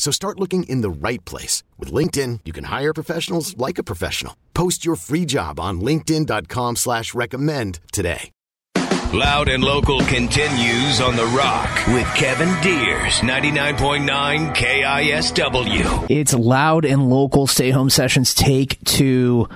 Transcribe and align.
So 0.00 0.10
start 0.10 0.40
looking 0.40 0.62
in 0.62 0.80
the 0.80 0.88
right 0.88 1.22
place. 1.26 1.62
With 1.78 1.92
LinkedIn, 1.92 2.40
you 2.46 2.54
can 2.54 2.64
hire 2.64 2.94
professionals 2.94 3.54
like 3.58 3.76
a 3.76 3.82
professional. 3.82 4.34
Post 4.54 4.82
your 4.82 4.96
free 4.96 5.26
job 5.26 5.60
on 5.60 5.82
linkedin.com 5.82 6.76
slash 6.76 7.12
recommend 7.12 7.80
today. 7.92 8.30
Loud 9.12 9.50
and 9.50 9.62
Local 9.62 10.00
continues 10.02 11.02
on 11.02 11.16
The 11.16 11.26
Rock 11.26 11.68
with 11.88 12.06
Kevin 12.14 12.48
Deers, 12.62 13.20
99.9 13.20 14.54
KISW. 14.54 16.06
It's 16.08 16.32
Loud 16.32 16.86
and 16.86 17.10
Local 17.10 17.46
Stay 17.46 17.70
Home 17.70 17.90
Sessions 17.90 18.32
take 18.32 18.82
two. 18.84 19.48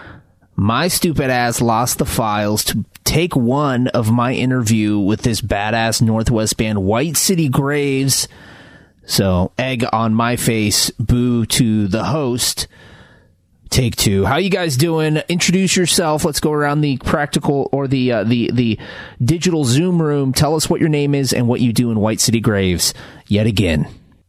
My 0.56 0.88
stupid 0.88 1.30
ass 1.30 1.62
lost 1.62 1.96
the 1.96 2.04
files 2.04 2.64
to 2.64 2.84
take 3.04 3.34
one 3.34 3.88
of 3.88 4.12
my 4.12 4.34
interview 4.34 4.98
with 4.98 5.22
this 5.22 5.40
badass 5.40 6.02
Northwest 6.02 6.58
band, 6.58 6.82
White 6.84 7.16
City 7.16 7.48
Graves. 7.48 8.28
So, 9.06 9.52
egg 9.58 9.84
on 9.92 10.14
my 10.14 10.36
face, 10.36 10.90
boo 10.92 11.44
to 11.46 11.88
the 11.88 12.04
host. 12.04 12.68
Take 13.68 13.96
two. 13.96 14.24
How 14.24 14.36
you 14.36 14.50
guys 14.50 14.76
doing? 14.76 15.16
Introduce 15.28 15.76
yourself. 15.76 16.24
Let's 16.24 16.40
go 16.40 16.52
around 16.52 16.80
the 16.80 16.96
practical 16.98 17.68
or 17.72 17.88
the 17.88 18.12
uh, 18.12 18.24
the 18.24 18.50
the 18.52 18.78
digital 19.22 19.64
Zoom 19.64 20.00
room. 20.00 20.32
Tell 20.32 20.54
us 20.54 20.70
what 20.70 20.80
your 20.80 20.88
name 20.88 21.14
is 21.14 21.32
and 21.32 21.48
what 21.48 21.60
you 21.60 21.72
do 21.72 21.90
in 21.90 21.98
White 21.98 22.20
City 22.20 22.40
Graves. 22.40 22.94
Yet 23.26 23.46
again. 23.46 23.88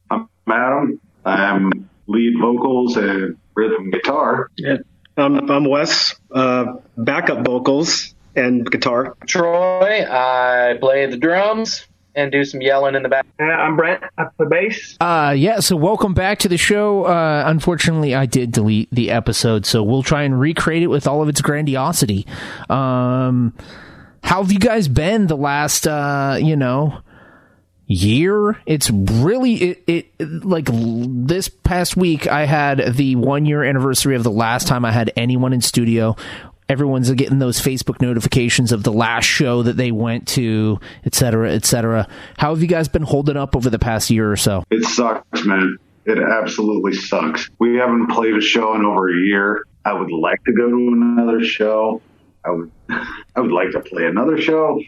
I'm 0.09 0.27
Adam. 0.49 0.99
I'm 1.23 1.89
lead 2.07 2.33
vocals 2.41 2.97
and 2.97 3.37
rhythm 3.55 3.91
guitar. 3.91 4.49
Yeah. 4.57 4.77
I'm, 5.17 5.49
I'm 5.49 5.65
Wes. 5.65 6.15
Uh, 6.31 6.77
backup 6.97 7.45
vocals 7.45 8.13
and 8.35 8.69
guitar. 8.69 9.15
Troy. 9.27 10.05
I 10.09 10.77
play 10.79 11.05
the 11.05 11.17
drums 11.17 11.85
and 12.15 12.31
do 12.31 12.43
some 12.45 12.61
yelling 12.61 12.95
in 12.95 13.03
the 13.03 13.09
back. 13.09 13.25
Uh, 13.39 13.43
I'm 13.43 13.75
Brent. 13.75 14.03
I 14.17 14.25
play 14.37 14.47
bass. 14.49 14.97
Uh, 14.99 15.33
yeah, 15.37 15.59
so 15.59 15.75
welcome 15.75 16.13
back 16.13 16.39
to 16.39 16.49
the 16.49 16.57
show. 16.57 17.05
Uh, 17.05 17.43
unfortunately, 17.45 18.15
I 18.15 18.25
did 18.25 18.51
delete 18.51 18.89
the 18.91 19.11
episode, 19.11 19.65
so 19.65 19.83
we'll 19.83 20.03
try 20.03 20.23
and 20.23 20.39
recreate 20.39 20.83
it 20.83 20.87
with 20.87 21.07
all 21.07 21.21
of 21.21 21.29
its 21.29 21.41
grandiosity. 21.41 22.25
Um, 22.69 23.53
how 24.23 24.41
have 24.41 24.51
you 24.51 24.59
guys 24.59 24.87
been 24.87 25.27
the 25.27 25.37
last, 25.37 25.85
uh, 25.85 26.37
you 26.39 26.55
know, 26.55 26.99
year? 27.85 28.59
It's 28.65 28.89
really, 28.89 29.53
it, 29.55 29.83
it, 29.87 30.45
like 30.45 30.67
this 30.71 31.49
past 31.49 31.95
week, 31.95 32.27
I 32.27 32.45
had 32.45 32.95
the 32.95 33.17
one 33.17 33.45
year 33.45 33.63
anniversary 33.63 34.15
of 34.15 34.23
the 34.23 34.31
last 34.31 34.67
time 34.67 34.85
I 34.85 34.91
had 34.91 35.11
anyone 35.15 35.53
in 35.53 35.61
studio 35.61 36.15
everyone's 36.69 37.11
getting 37.11 37.39
those 37.39 37.59
Facebook 37.59 38.01
notifications 38.01 38.71
of 38.71 38.83
the 38.83 38.91
last 38.91 39.25
show 39.25 39.63
that 39.63 39.77
they 39.77 39.91
went 39.91 40.27
to, 40.29 40.79
et 41.05 41.13
cetera, 41.13 41.51
et 41.51 41.65
cetera. 41.65 42.07
How 42.37 42.53
have 42.53 42.61
you 42.61 42.67
guys 42.67 42.87
been 42.87 43.03
holding 43.03 43.37
up 43.37 43.55
over 43.55 43.69
the 43.69 43.79
past 43.79 44.09
year 44.09 44.31
or 44.31 44.37
so? 44.37 44.63
It 44.71 44.83
sucks, 44.83 45.45
man. 45.45 45.77
It 46.05 46.19
absolutely 46.19 46.93
sucks. 46.93 47.49
We 47.59 47.77
haven't 47.77 48.07
played 48.07 48.35
a 48.35 48.41
show 48.41 48.75
in 48.75 48.85
over 48.85 49.09
a 49.09 49.21
year. 49.21 49.63
I 49.83 49.93
would 49.93 50.11
like 50.11 50.43
to 50.45 50.53
go 50.53 50.69
to 50.69 50.87
another 50.93 51.43
show. 51.43 52.01
I 52.43 52.51
would, 52.51 52.71
I 52.89 53.41
would 53.41 53.51
like 53.51 53.71
to 53.71 53.79
play 53.79 54.05
another 54.05 54.39
show. 54.39 54.81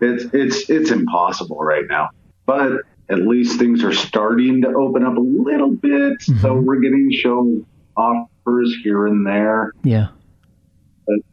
It's 0.00 0.24
it's 0.34 0.68
it's 0.68 0.90
impossible 0.90 1.58
right 1.58 1.84
now. 1.88 2.10
But 2.46 2.82
at 3.08 3.18
least 3.18 3.58
things 3.58 3.84
are 3.84 3.92
starting 3.92 4.62
to 4.62 4.68
open 4.68 5.04
up 5.04 5.16
a 5.16 5.20
little 5.20 5.70
bit. 5.70 6.18
Mm-hmm. 6.18 6.40
So 6.40 6.54
we're 6.54 6.80
getting 6.80 7.10
show 7.12 7.64
offers 7.96 8.76
here 8.82 9.06
and 9.06 9.24
there. 9.24 9.72
Yeah 9.84 10.08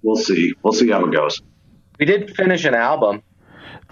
we'll 0.02 0.16
see. 0.16 0.54
We'll 0.64 0.74
see 0.74 0.90
how 0.90 1.06
it 1.06 1.12
goes. 1.12 1.42
We 2.00 2.06
did 2.06 2.36
finish 2.36 2.66
an 2.66 2.76
album. 2.76 3.22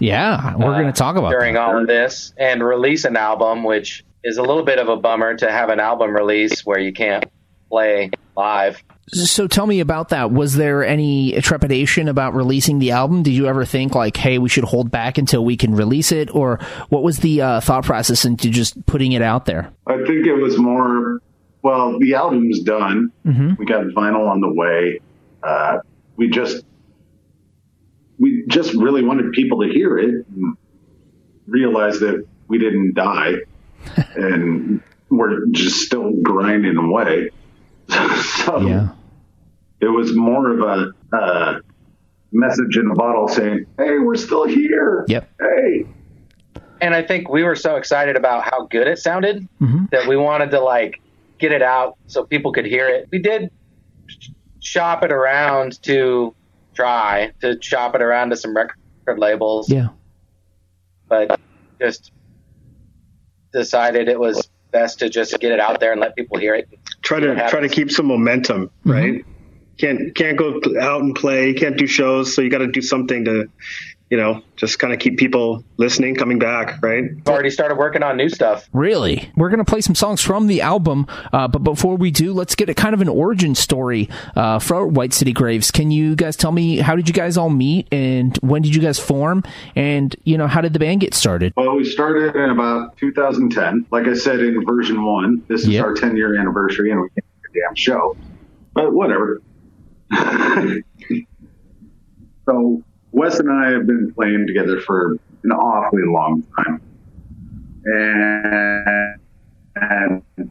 Yeah, 0.00 0.56
we're 0.56 0.74
uh, 0.74 0.80
going 0.80 0.92
to 0.92 0.98
talk 0.98 1.16
about 1.16 1.30
during 1.30 1.54
that. 1.54 1.60
all 1.60 1.78
of 1.78 1.86
this 1.86 2.32
and 2.38 2.64
release 2.64 3.04
an 3.04 3.16
album, 3.16 3.62
which 3.64 4.04
is 4.24 4.38
a 4.38 4.42
little 4.42 4.64
bit 4.64 4.78
of 4.78 4.88
a 4.88 4.96
bummer 4.96 5.36
to 5.36 5.50
have 5.50 5.68
an 5.68 5.78
album 5.78 6.14
release 6.14 6.64
where 6.64 6.78
you 6.78 6.92
can't 6.92 7.24
play 7.68 8.10
live. 8.36 8.82
So 9.08 9.46
tell 9.46 9.66
me 9.66 9.80
about 9.80 10.10
that. 10.10 10.30
Was 10.30 10.54
there 10.56 10.84
any 10.84 11.40
trepidation 11.40 12.08
about 12.08 12.34
releasing 12.34 12.78
the 12.78 12.92
album? 12.92 13.22
Did 13.22 13.32
you 13.32 13.46
ever 13.46 13.64
think 13.64 13.94
like, 13.94 14.16
"Hey, 14.16 14.38
we 14.38 14.48
should 14.48 14.64
hold 14.64 14.90
back 14.90 15.18
until 15.18 15.44
we 15.44 15.56
can 15.56 15.74
release 15.74 16.12
it," 16.12 16.34
or 16.34 16.60
what 16.90 17.02
was 17.02 17.18
the 17.18 17.42
uh, 17.42 17.60
thought 17.60 17.84
process 17.84 18.24
into 18.24 18.50
just 18.50 18.86
putting 18.86 19.12
it 19.12 19.22
out 19.22 19.46
there? 19.46 19.72
I 19.86 19.96
think 19.96 20.26
it 20.26 20.34
was 20.34 20.58
more. 20.58 21.20
Well, 21.62 21.98
the 21.98 22.14
album's 22.14 22.60
done. 22.60 23.12
Mm-hmm. 23.26 23.54
We 23.58 23.66
got 23.66 23.84
vinyl 23.86 24.28
on 24.28 24.40
the 24.40 24.52
way 24.52 25.00
uh, 25.42 25.78
we 26.16 26.28
just 26.28 26.64
we 28.18 28.44
just 28.48 28.74
really 28.74 29.02
wanted 29.02 29.32
people 29.32 29.62
to 29.62 29.68
hear 29.68 29.98
it 29.98 30.26
and 30.28 30.56
realize 31.46 31.98
that 32.00 32.26
we 32.48 32.58
didn't 32.58 32.94
die 32.94 33.34
and 34.14 34.82
we're 35.08 35.46
just 35.46 35.80
still 35.80 36.12
grinding 36.22 36.76
away. 36.76 37.30
so 37.88 38.60
yeah. 38.60 38.90
it 39.80 39.88
was 39.88 40.14
more 40.14 40.50
of 40.50 40.60
a 40.60 41.16
uh, 41.16 41.60
message 42.30 42.76
in 42.76 42.88
a 42.90 42.94
bottle 42.94 43.26
saying, 43.26 43.66
"Hey, 43.76 43.98
we're 43.98 44.14
still 44.14 44.46
here." 44.46 45.04
Yep. 45.08 45.28
Hey. 45.40 45.86
And 46.80 46.94
I 46.94 47.02
think 47.02 47.28
we 47.28 47.42
were 47.42 47.56
so 47.56 47.76
excited 47.76 48.16
about 48.16 48.44
how 48.44 48.66
good 48.66 48.86
it 48.86 48.98
sounded 48.98 49.46
mm-hmm. 49.60 49.86
that 49.90 50.06
we 50.06 50.16
wanted 50.16 50.50
to 50.52 50.60
like 50.60 51.00
get 51.38 51.52
it 51.52 51.62
out 51.62 51.98
so 52.06 52.24
people 52.24 52.52
could 52.52 52.64
hear 52.64 52.88
it. 52.88 53.08
We 53.10 53.18
did 53.18 53.50
shop 54.60 55.04
it 55.04 55.12
around 55.12 55.82
to 55.82 56.34
try 56.74 57.32
to 57.40 57.60
shop 57.60 57.94
it 57.94 58.02
around 58.02 58.30
to 58.30 58.36
some 58.36 58.56
record 58.56 59.18
labels. 59.18 59.68
Yeah. 59.68 59.88
But 61.08 61.40
just 61.80 62.12
decided 63.52 64.08
it 64.08 64.18
was 64.18 64.48
best 64.70 65.00
to 65.00 65.08
just 65.08 65.38
get 65.40 65.52
it 65.52 65.60
out 65.60 65.80
there 65.80 65.92
and 65.92 66.00
let 66.00 66.14
people 66.14 66.38
hear 66.38 66.54
it. 66.54 66.68
Try 67.02 67.20
to 67.20 67.48
try 67.48 67.60
to 67.60 67.68
keep 67.68 67.90
some 67.90 68.06
momentum, 68.06 68.66
mm-hmm. 68.66 68.90
right? 68.90 69.24
Can't 69.78 70.14
can't 70.14 70.36
go 70.36 70.60
out 70.80 71.02
and 71.02 71.14
play, 71.14 71.54
can't 71.54 71.76
do 71.76 71.86
shows, 71.86 72.34
so 72.34 72.42
you 72.42 72.50
got 72.50 72.58
to 72.58 72.66
do 72.66 72.82
something 72.82 73.24
to 73.24 73.48
you 74.10 74.16
know, 74.16 74.42
just 74.56 74.80
kind 74.80 74.92
of 74.92 74.98
keep 74.98 75.18
people 75.18 75.64
listening, 75.76 76.16
coming 76.16 76.40
back, 76.40 76.82
right? 76.82 77.04
I've 77.04 77.28
already 77.28 77.50
started 77.50 77.78
working 77.78 78.02
on 78.02 78.16
new 78.16 78.28
stuff. 78.28 78.68
Really? 78.72 79.30
We're 79.36 79.50
going 79.50 79.64
to 79.64 79.64
play 79.64 79.80
some 79.80 79.94
songs 79.94 80.20
from 80.20 80.48
the 80.48 80.62
album, 80.62 81.06
uh, 81.32 81.46
but 81.46 81.60
before 81.60 81.94
we 81.94 82.10
do, 82.10 82.32
let's 82.32 82.56
get 82.56 82.68
a 82.68 82.74
kind 82.74 82.92
of 82.92 83.00
an 83.00 83.08
origin 83.08 83.54
story 83.54 84.08
uh, 84.34 84.58
for 84.58 84.84
White 84.88 85.12
City 85.12 85.32
Graves. 85.32 85.70
Can 85.70 85.92
you 85.92 86.16
guys 86.16 86.34
tell 86.34 86.50
me 86.50 86.78
how 86.78 86.96
did 86.96 87.06
you 87.06 87.14
guys 87.14 87.36
all 87.36 87.50
meet 87.50 87.86
and 87.92 88.36
when 88.38 88.62
did 88.62 88.74
you 88.74 88.82
guys 88.82 88.98
form 88.98 89.44
and, 89.76 90.16
you 90.24 90.36
know, 90.36 90.48
how 90.48 90.60
did 90.60 90.72
the 90.72 90.80
band 90.80 91.02
get 91.02 91.14
started? 91.14 91.52
Well, 91.56 91.76
we 91.76 91.84
started 91.84 92.34
in 92.34 92.50
about 92.50 92.96
2010. 92.96 93.86
Like 93.92 94.08
I 94.08 94.14
said 94.14 94.40
in 94.40 94.64
version 94.66 95.04
one, 95.04 95.44
this 95.46 95.62
is 95.62 95.68
yep. 95.68 95.84
our 95.84 95.94
10 95.94 96.16
year 96.16 96.38
anniversary 96.38 96.90
and 96.90 97.00
we 97.00 97.08
can't 97.10 97.24
do 97.44 97.60
a 97.60 97.62
damn 97.64 97.76
show, 97.76 98.16
but 98.74 98.92
whatever. 98.92 99.40
so 102.44 102.82
Wes 103.12 103.38
and 103.38 103.50
I 103.50 103.70
have 103.70 103.86
been 103.86 104.12
playing 104.14 104.46
together 104.46 104.80
for 104.80 105.16
an 105.44 105.52
awfully 105.52 106.02
long 106.06 106.44
time. 106.56 106.80
And, 107.84 109.20
and 109.76 110.50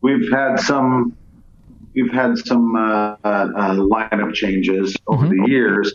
we've 0.00 0.30
had 0.30 0.60
some 0.60 1.16
we've 1.94 2.12
had 2.12 2.38
some 2.38 2.76
uh, 2.76 3.16
uh, 3.24 3.74
lineup 3.74 4.34
changes 4.34 4.96
over 5.06 5.26
mm-hmm. 5.26 5.44
the 5.44 5.50
years 5.50 5.94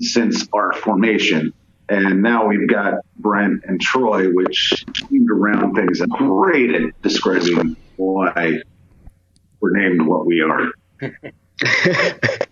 since 0.00 0.46
our 0.52 0.72
formation. 0.72 1.52
And 1.88 2.22
now 2.22 2.46
we've 2.46 2.68
got 2.68 2.94
Brent 3.16 3.64
and 3.64 3.80
Troy, 3.80 4.28
which 4.30 4.84
seem 5.08 5.26
to 5.26 5.34
round 5.34 5.74
things 5.74 6.00
and 6.00 6.10
great 6.10 6.74
at 6.74 7.02
describing 7.02 7.76
why 7.96 8.60
we're 9.60 9.76
named 9.76 10.02
what 10.02 10.26
we 10.26 10.42
are. 10.42 10.70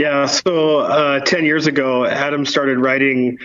yeah, 0.00 0.24
so 0.24 0.78
uh, 0.78 1.20
10 1.20 1.44
years 1.44 1.66
ago, 1.66 2.06
Adam 2.06 2.46
started 2.46 2.78
writing 2.78 3.36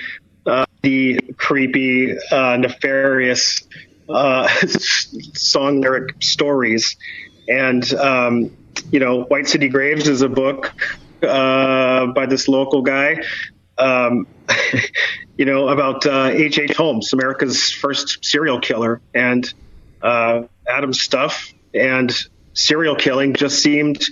uh, 0.46 0.66
the 0.84 1.20
creepy, 1.36 2.16
uh, 2.32 2.56
nefarious 2.56 3.68
uh, 4.08 4.48
song 5.34 5.82
lyric 5.82 6.24
stories. 6.24 6.96
And, 7.50 7.94
um, 7.96 8.56
you 8.90 9.02
know, 9.02 9.24
White 9.24 9.50
City 9.50 9.68
Graves 9.68 10.08
is 10.08 10.22
a 10.22 10.30
book 10.30 10.72
uh, 11.22 12.06
by 12.14 12.26
this 12.26 12.48
local 12.48 12.84
guy. 12.84 13.22
Um, 13.78 14.26
you 15.38 15.44
know, 15.44 15.68
about 15.68 16.06
H.H. 16.06 16.58
H. 16.58 16.78
Holmes, 16.78 17.12
America's 17.12 17.70
first 17.70 18.24
serial 18.24 18.62
killer, 18.62 19.02
and 19.14 19.54
Adam's 20.02 21.02
stuff 21.02 21.54
and 21.74 22.16
serial 22.54 22.96
killing 22.96 23.34
just 23.34 23.62
seemed 23.62 24.06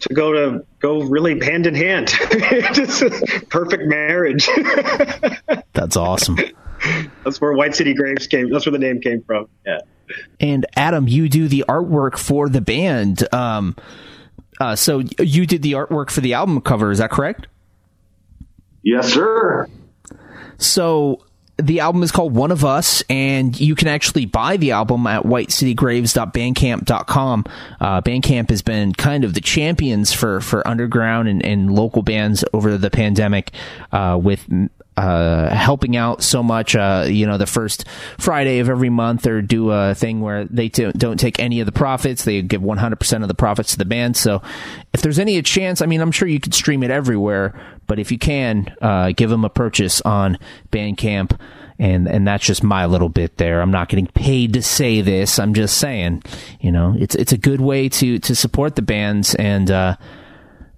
to 0.00 0.14
go 0.14 0.32
to 0.32 0.66
go 0.80 1.02
really 1.02 1.38
hand 1.44 1.66
in 1.66 1.74
hand. 1.74 2.08
just 2.72 3.02
perfect 3.48 3.84
marriage. 3.86 4.48
That's 5.72 5.96
awesome. 5.96 6.38
That's 7.24 7.40
where 7.40 7.52
White 7.52 7.74
City 7.74 7.94
Graves 7.94 8.26
came. 8.26 8.50
That's 8.50 8.66
where 8.66 8.72
the 8.72 8.78
name 8.78 9.00
came 9.00 9.22
from. 9.22 9.48
Yeah. 9.66 9.80
And 10.40 10.66
Adam, 10.76 11.08
you 11.08 11.28
do 11.28 11.48
the 11.48 11.64
artwork 11.68 12.16
for 12.16 12.48
the 12.48 12.60
band. 12.60 13.32
Um, 13.34 13.76
uh, 14.60 14.76
so 14.76 15.02
you 15.18 15.46
did 15.46 15.62
the 15.62 15.72
artwork 15.72 16.10
for 16.10 16.20
the 16.20 16.34
album 16.34 16.60
cover. 16.60 16.90
Is 16.90 16.98
that 16.98 17.10
correct? 17.10 17.46
Yes, 18.82 19.12
sir. 19.12 19.68
So 20.56 21.24
the 21.60 21.80
album 21.80 22.04
is 22.04 22.12
called 22.12 22.34
One 22.34 22.52
of 22.52 22.64
Us, 22.64 23.02
and 23.10 23.58
you 23.58 23.74
can 23.74 23.88
actually 23.88 24.26
buy 24.26 24.56
the 24.56 24.70
album 24.70 25.04
at 25.06 25.24
whitecitygraves.bandcamp.com. 25.24 27.44
Uh, 27.80 28.00
Bandcamp 28.00 28.50
has 28.50 28.62
been 28.62 28.92
kind 28.92 29.24
of 29.24 29.34
the 29.34 29.40
champions 29.40 30.12
for, 30.12 30.40
for 30.40 30.64
underground 30.66 31.28
and, 31.28 31.44
and 31.44 31.74
local 31.74 32.02
bands 32.02 32.44
over 32.52 32.78
the 32.78 32.90
pandemic 32.90 33.50
uh, 33.92 34.18
with 34.20 34.48
uh, 34.98 35.54
helping 35.54 35.96
out 35.96 36.22
so 36.22 36.42
much. 36.42 36.74
Uh, 36.74 37.06
you 37.08 37.26
know, 37.26 37.38
the 37.38 37.46
first 37.46 37.84
Friday 38.18 38.58
of 38.58 38.68
every 38.68 38.90
month, 38.90 39.26
or 39.26 39.40
do 39.40 39.70
a 39.70 39.94
thing 39.94 40.20
where 40.20 40.44
they 40.46 40.68
t- 40.68 40.90
don't 40.92 41.18
take 41.18 41.38
any 41.38 41.60
of 41.60 41.66
the 41.66 41.72
profits; 41.72 42.24
they 42.24 42.42
give 42.42 42.62
100% 42.62 43.22
of 43.22 43.28
the 43.28 43.34
profits 43.34 43.72
to 43.72 43.78
the 43.78 43.84
band. 43.84 44.16
So, 44.16 44.42
if 44.92 45.02
there's 45.02 45.18
any 45.18 45.40
chance, 45.42 45.80
I 45.80 45.86
mean, 45.86 46.00
I'm 46.00 46.12
sure 46.12 46.26
you 46.26 46.40
could 46.40 46.54
stream 46.54 46.82
it 46.82 46.90
everywhere, 46.90 47.58
but 47.86 47.98
if 47.98 48.10
you 48.10 48.18
can, 48.18 48.74
uh, 48.82 49.12
give 49.12 49.30
them 49.30 49.44
a 49.44 49.50
purchase 49.50 50.00
on 50.02 50.38
Bandcamp. 50.70 51.38
And 51.80 52.08
and 52.08 52.26
that's 52.26 52.44
just 52.44 52.64
my 52.64 52.86
little 52.86 53.08
bit 53.08 53.36
there. 53.36 53.60
I'm 53.60 53.70
not 53.70 53.88
getting 53.88 54.08
paid 54.08 54.54
to 54.54 54.62
say 54.62 55.00
this. 55.00 55.38
I'm 55.38 55.54
just 55.54 55.78
saying, 55.78 56.24
you 56.60 56.72
know, 56.72 56.96
it's 56.98 57.14
it's 57.14 57.30
a 57.30 57.38
good 57.38 57.60
way 57.60 57.88
to 57.88 58.18
to 58.18 58.34
support 58.34 58.74
the 58.74 58.82
bands 58.82 59.36
and 59.36 59.70
uh, 59.70 59.96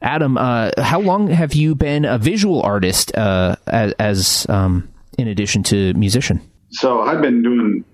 Adam, 0.02 0.38
uh, 0.38 0.70
how 0.79 1.00
long 1.00 1.29
have 1.29 1.55
you 1.55 1.75
been 1.75 2.05
a 2.05 2.19
visual 2.19 2.62
artist 2.62 3.17
uh, 3.17 3.56
as, 3.67 3.93
as 3.99 4.47
um, 4.49 4.88
in 5.19 5.29
addition 5.29 5.62
to 5.64 5.93
musician? 5.94 6.41
So 6.70 7.02
I've 7.02 7.20
been 7.20 7.43
doing 7.43 7.85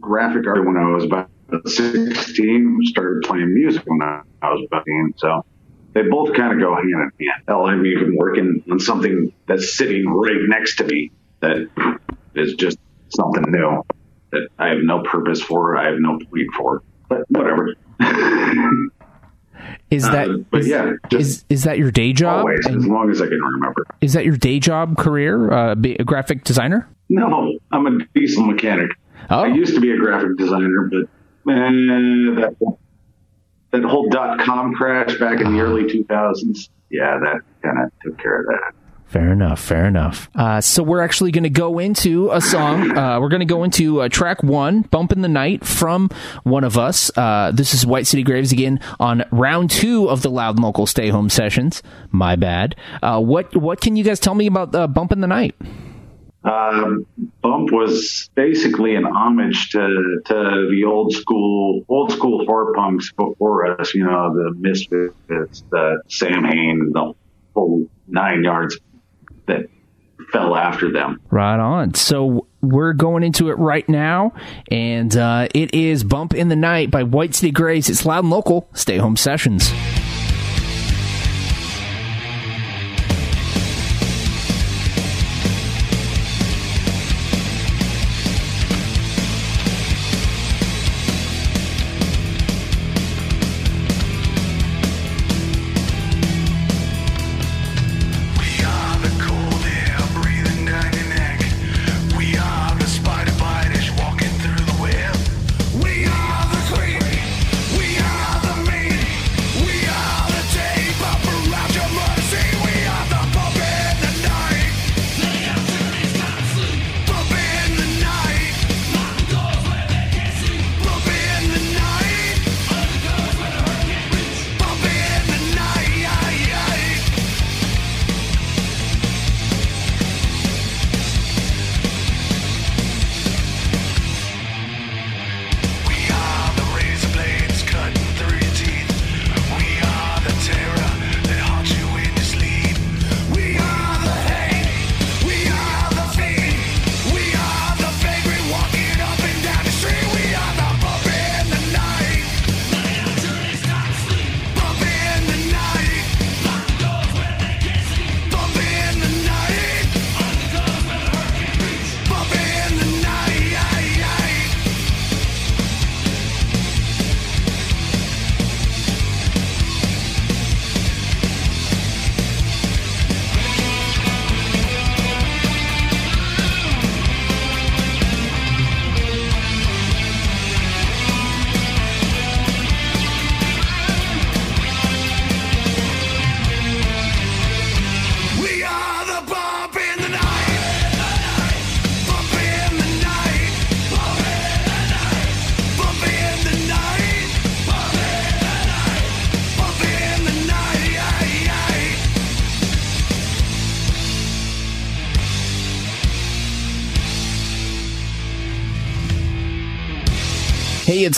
graphic 0.00 0.46
art 0.46 0.64
when 0.64 0.76
I 0.76 0.90
was 0.90 1.04
about 1.04 1.30
16. 1.66 2.78
Started 2.84 3.22
playing 3.24 3.54
music 3.54 3.82
when 3.86 4.02
I 4.02 4.22
was 4.42 4.64
about 4.66 4.82
18. 4.82 5.14
So 5.16 5.44
they 5.94 6.02
both 6.02 6.34
kind 6.34 6.52
of 6.52 6.60
go 6.60 6.74
hand 6.74 6.88
in 6.88 7.00
hand. 7.00 7.42
Hell, 7.48 7.66
I'm 7.66 7.84
even 7.86 8.14
working 8.16 8.62
on 8.70 8.78
something 8.78 9.32
that's 9.46 9.76
sitting 9.76 10.08
right 10.08 10.40
next 10.46 10.76
to 10.76 10.84
me 10.84 11.10
that 11.40 11.68
is 12.34 12.54
just 12.54 12.78
something 13.08 13.44
new 13.48 13.82
that 14.30 14.48
I 14.58 14.68
have 14.68 14.78
no 14.82 15.02
purpose 15.02 15.42
for. 15.42 15.76
I 15.76 15.86
have 15.86 15.98
no 15.98 16.18
point 16.18 16.54
for, 16.56 16.82
but 17.08 17.22
whatever. 17.28 17.74
Is 19.90 20.02
that 20.02 20.28
uh, 20.28 20.36
but 20.50 20.60
is, 20.60 20.68
yeah, 20.68 20.92
is 21.12 21.44
is 21.48 21.64
that 21.64 21.78
your 21.78 21.90
day 21.90 22.12
job? 22.12 22.40
Always, 22.40 22.66
as 22.66 22.86
long 22.86 23.10
as 23.10 23.22
I 23.22 23.26
can 23.26 23.40
remember. 23.40 23.86
Is 24.02 24.12
that 24.12 24.24
your 24.24 24.36
day 24.36 24.58
job 24.58 24.98
career? 24.98 25.50
Uh, 25.50 25.74
be 25.74 25.94
a 25.94 26.04
graphic 26.04 26.44
designer? 26.44 26.88
No, 27.08 27.58
I'm 27.72 27.86
a 27.86 28.04
diesel 28.14 28.44
mechanic. 28.44 28.90
Oh. 29.30 29.40
I 29.40 29.46
used 29.46 29.74
to 29.74 29.80
be 29.80 29.92
a 29.92 29.96
graphic 29.96 30.36
designer, 30.36 30.90
but 30.90 31.08
man, 31.44 32.34
that 32.36 32.54
that 33.70 33.84
whole 33.84 34.08
dot 34.10 34.40
com 34.40 34.74
crash 34.74 35.18
back 35.18 35.40
in 35.40 35.52
the 35.54 35.60
early 35.60 35.84
2000s, 35.84 36.68
yeah, 36.90 37.18
that 37.18 37.40
kind 37.62 37.78
of 37.78 37.92
took 38.02 38.18
care 38.18 38.40
of 38.40 38.46
that. 38.46 38.74
Fair 39.08 39.32
enough. 39.32 39.58
Fair 39.58 39.86
enough. 39.86 40.28
Uh, 40.34 40.60
so 40.60 40.82
we're 40.82 41.00
actually 41.00 41.30
going 41.30 41.44
to 41.44 41.50
go 41.50 41.78
into 41.78 42.30
a 42.30 42.42
song. 42.42 42.96
Uh, 42.96 43.18
we're 43.18 43.30
going 43.30 43.40
to 43.40 43.46
go 43.46 43.64
into 43.64 44.02
uh, 44.02 44.08
track 44.10 44.42
one, 44.42 44.82
"Bump 44.82 45.12
in 45.12 45.22
the 45.22 45.28
Night" 45.28 45.64
from 45.64 46.10
one 46.42 46.62
of 46.62 46.76
us. 46.76 47.10
Uh, 47.16 47.50
this 47.54 47.72
is 47.72 47.86
White 47.86 48.06
City 48.06 48.22
Graves 48.22 48.52
again 48.52 48.80
on 49.00 49.24
round 49.30 49.70
two 49.70 50.10
of 50.10 50.20
the 50.20 50.28
Loud 50.28 50.56
and 50.56 50.64
Local 50.64 50.86
Stay 50.86 51.08
Home 51.08 51.30
sessions. 51.30 51.82
My 52.10 52.36
bad. 52.36 52.76
Uh, 53.02 53.18
what 53.18 53.56
What 53.56 53.80
can 53.80 53.96
you 53.96 54.04
guys 54.04 54.20
tell 54.20 54.34
me 54.34 54.46
about 54.46 54.74
uh, 54.74 54.86
"Bump 54.86 55.10
in 55.10 55.22
the 55.22 55.26
Night"? 55.26 55.54
Um, 56.44 57.06
Bump 57.40 57.72
was 57.72 58.28
basically 58.34 58.94
an 58.94 59.04
homage 59.04 59.70
to 59.70 60.20
to 60.26 60.68
the 60.70 60.84
old 60.86 61.14
school 61.14 61.82
old 61.88 62.12
school 62.12 62.44
horror 62.44 62.74
punks 62.74 63.10
before 63.12 63.80
us. 63.80 63.94
You 63.94 64.04
know, 64.04 64.34
the 64.34 64.54
Misfits, 64.54 65.64
the 65.70 66.02
Samhain, 66.08 66.90
the 66.92 67.14
whole 67.54 67.88
nine 68.06 68.44
yards 68.44 68.78
that 69.48 69.68
fell 70.32 70.56
after 70.56 70.90
them. 70.92 71.20
Right 71.30 71.58
on. 71.58 71.94
So 71.94 72.46
we're 72.60 72.92
going 72.92 73.22
into 73.22 73.50
it 73.50 73.54
right 73.54 73.88
now, 73.88 74.32
and 74.70 75.16
uh, 75.16 75.48
it 75.54 75.74
is 75.74 76.04
Bump 76.04 76.34
in 76.34 76.48
the 76.48 76.56
Night 76.56 76.90
by 76.90 77.02
White 77.02 77.34
City 77.34 77.50
Graves. 77.50 77.88
It's 77.88 78.04
loud 78.04 78.24
and 78.24 78.30
local. 78.30 78.68
Stay 78.74 78.98
home 78.98 79.16
sessions. 79.16 79.72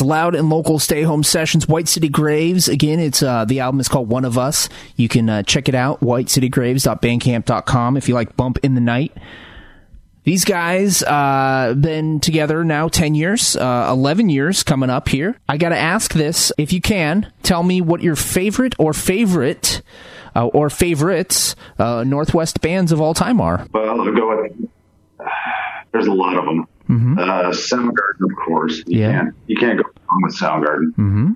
It's 0.00 0.07
loud 0.07 0.35
and 0.35 0.49
local 0.49 0.78
stay 0.78 1.02
home 1.02 1.23
sessions. 1.23 1.69
White 1.69 1.87
City 1.87 2.09
Graves. 2.09 2.69
Again, 2.69 2.99
it's 3.00 3.23
uh, 3.23 3.45
the 3.45 3.61
album 3.61 3.80
is 3.80 3.88
called 3.88 4.09
One 4.09 4.25
of 4.25 4.38
Us. 4.38 4.71
You 4.97 5.09
can 5.09 5.28
uh, 5.28 5.42
check 5.42 5.69
it 5.69 5.75
out. 5.75 6.00
WhiteCityGraves.bandcamp.com 6.00 7.99
if 7.99 8.09
you 8.09 8.14
like 8.14 8.35
Bump 8.35 8.57
in 8.62 8.75
the 8.75 8.80
Night. 8.80 9.14
These 10.25 10.47
guys 10.47 11.02
uh, 11.02 11.75
been 11.78 12.19
together 12.21 12.64
now 12.64 12.88
ten 12.88 13.14
years, 13.14 13.57
uh, 13.57 13.88
eleven 13.90 14.30
years 14.30 14.62
coming 14.62 14.88
up 14.88 15.09
here. 15.09 15.37
I 15.49 15.59
got 15.59 15.69
to 15.71 15.78
ask 15.78 16.14
this, 16.14 16.50
if 16.57 16.73
you 16.73 16.80
can, 16.80 17.30
tell 17.42 17.62
me 17.62 17.83
what 17.83 18.02
your 18.02 18.16
favorite 18.16 18.75
or 18.78 18.95
favorite 18.95 19.83
uh, 20.35 20.47
or 20.47 20.71
favorites 20.71 21.57
uh, 21.78 22.04
Northwest 22.04 22.62
bands 22.62 22.90
of 22.90 23.02
all 23.02 23.12
time 23.12 23.38
are. 23.40 23.66
Well, 23.73 24.00
I'll 24.00 24.14
go 24.14 24.42
with. 24.42 24.71
there's 25.92 26.07
a 26.07 26.12
lot 26.12 26.38
of 26.38 26.47
them. 26.47 26.66
Mm-hmm. 26.91 27.19
Uh, 27.19 27.51
Soundgarden, 27.51 28.31
of 28.31 28.37
course. 28.47 28.83
You 28.87 29.01
Yeah. 29.01 29.13
Can't, 29.13 29.35
you 29.47 29.57
can't 29.57 29.79
go 29.79 29.85
wrong 29.85 30.21
with 30.23 30.37
Soundgarden. 30.37 30.89
Mm-hmm. 30.97 31.33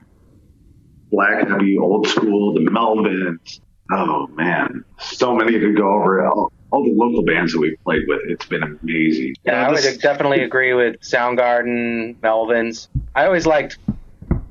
Black 1.11 1.49
Happy, 1.49 1.79
Old 1.79 2.09
School, 2.09 2.55
the 2.55 2.61
Melvins. 2.61 3.61
Oh 3.93 4.27
man, 4.29 4.85
so 4.99 5.35
many 5.35 5.59
to 5.59 5.73
go 5.75 5.93
over. 5.95 6.27
All, 6.27 6.51
all 6.71 6.83
the 6.83 6.91
local 6.93 7.23
bands 7.23 7.53
that 7.53 7.61
we've 7.61 7.79
played 7.85 8.03
with, 8.09 8.21
it's 8.27 8.47
been 8.47 8.63
amazing. 8.63 9.35
Yeah, 9.45 9.69
I 9.69 9.71
would 9.71 10.01
definitely 10.01 10.43
agree 10.43 10.73
with 10.73 11.01
Soundgarden, 11.03 12.17
Melvins. 12.17 12.89
I 13.15 13.27
always 13.27 13.47
liked 13.47 13.79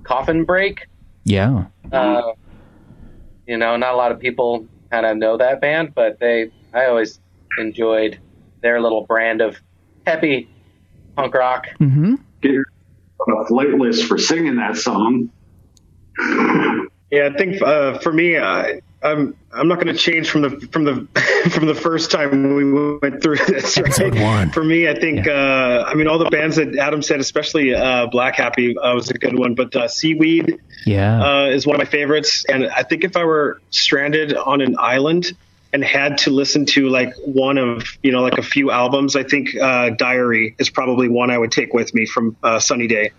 Coffin 0.04 0.46
Break. 0.46 0.88
Yeah. 1.26 1.66
Uh, 1.92 2.34
you 3.48 3.58
know, 3.58 3.76
not 3.76 3.94
a 3.94 3.98
lot 3.98 4.12
of 4.12 4.20
people 4.20 4.66
kind 4.92 5.06
of 5.06 5.18
know 5.18 5.36
that 5.38 5.60
band, 5.60 5.94
but 5.96 6.20
they, 6.20 6.52
I 6.74 6.86
always 6.86 7.20
enjoyed 7.58 8.20
their 8.62 8.80
little 8.80 9.06
brand 9.06 9.42
of 9.42 9.58
peppy 10.06 10.50
punk 11.16 11.34
rock. 11.34 11.68
Mm-hmm. 11.80 12.16
Get 12.42 12.52
your 12.52 12.66
on 13.20 13.42
a 13.42 13.46
flight 13.48 13.70
list 13.70 14.06
for 14.06 14.18
singing 14.18 14.58
that 14.58 14.76
song. 14.78 15.30
Yeah, 17.12 17.30
I 17.32 17.38
think 17.38 17.62
uh, 17.62 18.00
for 18.00 18.12
me, 18.12 18.38
uh, 18.38 18.80
I'm 19.04 19.36
I'm 19.52 19.68
not 19.68 19.76
going 19.76 19.88
to 19.88 19.94
change 19.94 20.30
from 20.30 20.42
the 20.42 20.50
from 20.72 20.84
the 20.84 21.08
from 21.52 21.68
the 21.68 21.76
first 21.76 22.10
time 22.12 22.56
we 22.56 22.98
went 23.00 23.22
through 23.22 23.36
this. 23.48 23.78
Right? 23.78 23.86
Episode 23.88 24.16
one. 24.20 24.50
For 24.52 24.64
me, 24.64 24.88
I 24.90 25.00
think 25.00 25.28
uh, 25.28 25.84
I 25.88 25.94
mean 25.94 26.08
all 26.08 26.18
the 26.18 26.30
bands 26.30 26.56
that 26.56 26.76
Adam 26.76 27.02
said, 27.04 27.20
especially 27.20 27.76
uh, 27.76 28.08
Black 28.08 28.36
Happy 28.36 28.76
uh, 28.78 28.96
was 28.96 29.10
a 29.10 29.14
good 29.14 29.38
one, 29.38 29.54
but 29.54 29.76
uh, 29.76 29.88
Seaweed 29.88 30.60
Yeah. 30.86 31.22
uh, 31.24 31.46
is 31.50 31.68
one 31.68 31.76
of 31.76 31.80
my 31.80 31.86
favorites. 31.86 32.46
And 32.46 32.68
I 32.68 32.82
think 32.84 33.04
if 33.04 33.16
I 33.16 33.24
were 33.26 33.62
stranded 33.70 34.34
on 34.36 34.62
an 34.62 34.76
island 34.80 35.34
and 35.74 35.84
had 35.84 36.20
to 36.20 36.30
listen 36.30 36.66
to 36.68 36.88
like 36.88 37.14
one 37.26 37.58
of 37.58 37.84
you 38.04 38.12
know 38.12 38.22
like 38.22 38.38
a 38.38 38.44
few 38.44 38.72
albums, 38.72 39.16
I 39.16 39.24
think 39.24 39.56
uh, 39.56 39.90
Diary 39.90 40.56
is 40.60 40.70
probably 40.70 41.10
one 41.10 41.32
I 41.32 41.38
would 41.38 41.52
take 41.52 41.74
with 41.74 41.94
me 41.94 42.06
from 42.06 42.38
uh, 42.44 42.60
Sunny 42.60 42.88
Day. 42.88 43.12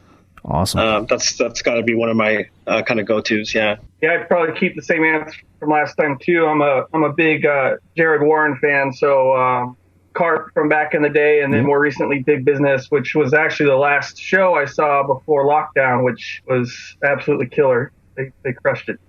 awesome. 0.44 0.80
Um, 0.80 1.06
that's 1.06 1.36
that's 1.36 1.62
got 1.62 1.74
to 1.74 1.82
be 1.82 1.94
one 1.94 2.08
of 2.08 2.16
my 2.16 2.48
uh, 2.66 2.82
kind 2.82 3.00
of 3.00 3.06
go 3.06 3.20
tos. 3.20 3.54
Yeah. 3.54 3.76
Yeah, 4.00 4.12
I'd 4.12 4.28
probably 4.28 4.58
keep 4.58 4.76
the 4.76 4.82
same 4.82 5.02
answer 5.02 5.40
from 5.58 5.70
last 5.70 5.96
time 5.96 6.16
too. 6.18 6.46
I'm 6.46 6.62
a 6.62 6.86
I'm 6.94 7.02
a 7.02 7.12
big 7.12 7.44
uh, 7.44 7.76
Jared 7.96 8.22
Warren 8.22 8.56
fan, 8.56 8.92
so 8.92 9.34
um, 9.34 9.76
Karp 10.14 10.52
from 10.54 10.68
back 10.68 10.94
in 10.94 11.02
the 11.02 11.08
day, 11.08 11.42
and 11.42 11.52
then 11.52 11.64
more 11.64 11.80
recently 11.80 12.22
Big 12.22 12.44
Business, 12.44 12.86
which 12.90 13.16
was 13.16 13.34
actually 13.34 13.70
the 13.70 13.76
last 13.76 14.16
show 14.16 14.54
I 14.54 14.66
saw 14.66 15.04
before 15.04 15.44
lockdown, 15.44 16.04
which 16.04 16.42
was 16.46 16.96
absolutely 17.02 17.48
killer. 17.48 17.90
They 18.16 18.30
they 18.44 18.52
crushed 18.52 18.88
it. 18.88 19.00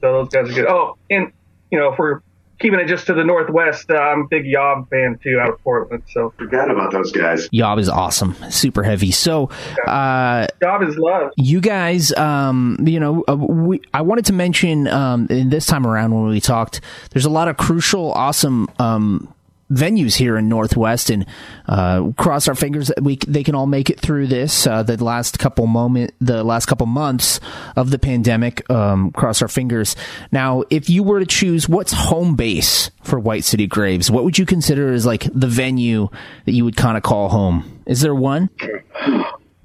So 0.00 0.12
those 0.12 0.28
guys 0.28 0.50
are 0.50 0.52
good. 0.52 0.66
Oh, 0.68 0.96
and 1.10 1.32
you 1.72 1.78
know 1.78 1.92
if 1.92 1.98
we're 1.98 2.20
keeping 2.58 2.78
it 2.80 2.86
just 2.86 3.06
to 3.06 3.14
the 3.14 3.24
northwest, 3.24 3.90
uh, 3.90 3.94
I'm 3.94 4.22
a 4.22 4.26
big 4.28 4.46
Yob 4.46 4.88
fan 4.88 5.18
too 5.22 5.38
out 5.40 5.50
of 5.50 5.62
Portland. 5.62 6.02
So 6.12 6.32
Forgot 6.38 6.70
about 6.70 6.92
those 6.92 7.12
guys. 7.12 7.48
Yob 7.52 7.78
is 7.78 7.88
awesome. 7.88 8.34
Super 8.50 8.82
heavy. 8.82 9.10
So, 9.10 9.50
uh, 9.86 10.46
Yob 10.62 10.82
is 10.82 10.96
love. 10.96 11.32
you 11.36 11.60
guys, 11.60 12.12
um, 12.14 12.78
you 12.84 13.00
know, 13.00 13.24
uh, 13.28 13.36
we, 13.36 13.80
I 13.92 14.02
wanted 14.02 14.26
to 14.26 14.32
mention 14.32 14.86
um, 14.88 15.26
in 15.30 15.50
this 15.50 15.66
time 15.66 15.86
around 15.86 16.14
when 16.14 16.30
we 16.30 16.40
talked, 16.40 16.80
there's 17.10 17.24
a 17.24 17.30
lot 17.30 17.48
of 17.48 17.56
crucial, 17.56 18.12
awesome 18.12 18.68
um, 18.78 19.33
venues 19.70 20.16
here 20.16 20.36
in 20.36 20.48
Northwest, 20.48 21.10
and 21.10 21.26
uh, 21.66 22.10
cross 22.16 22.48
our 22.48 22.54
fingers 22.54 22.88
that 22.88 23.02
we 23.02 23.18
they 23.26 23.42
can 23.42 23.54
all 23.54 23.66
make 23.66 23.90
it 23.90 24.00
through 24.00 24.26
this. 24.26 24.66
Uh, 24.66 24.82
the 24.82 25.02
last 25.02 25.38
couple 25.38 25.66
moment, 25.66 26.14
the 26.20 26.44
last 26.44 26.66
couple 26.66 26.86
months 26.86 27.40
of 27.76 27.90
the 27.90 27.98
pandemic, 27.98 28.68
um, 28.70 29.10
cross 29.12 29.42
our 29.42 29.48
fingers. 29.48 29.96
Now, 30.32 30.64
if 30.70 30.88
you 30.88 31.02
were 31.02 31.20
to 31.20 31.26
choose, 31.26 31.68
what's 31.68 31.92
home 31.92 32.36
base 32.36 32.90
for 33.02 33.18
White 33.18 33.44
City 33.44 33.66
Graves? 33.66 34.10
What 34.10 34.24
would 34.24 34.38
you 34.38 34.46
consider 34.46 34.92
as 34.92 35.06
like 35.06 35.24
the 35.32 35.48
venue 35.48 36.08
that 36.44 36.52
you 36.52 36.64
would 36.64 36.76
kind 36.76 36.96
of 36.96 37.02
call 37.02 37.28
home? 37.28 37.82
Is 37.86 38.00
there 38.00 38.14
one? 38.14 38.50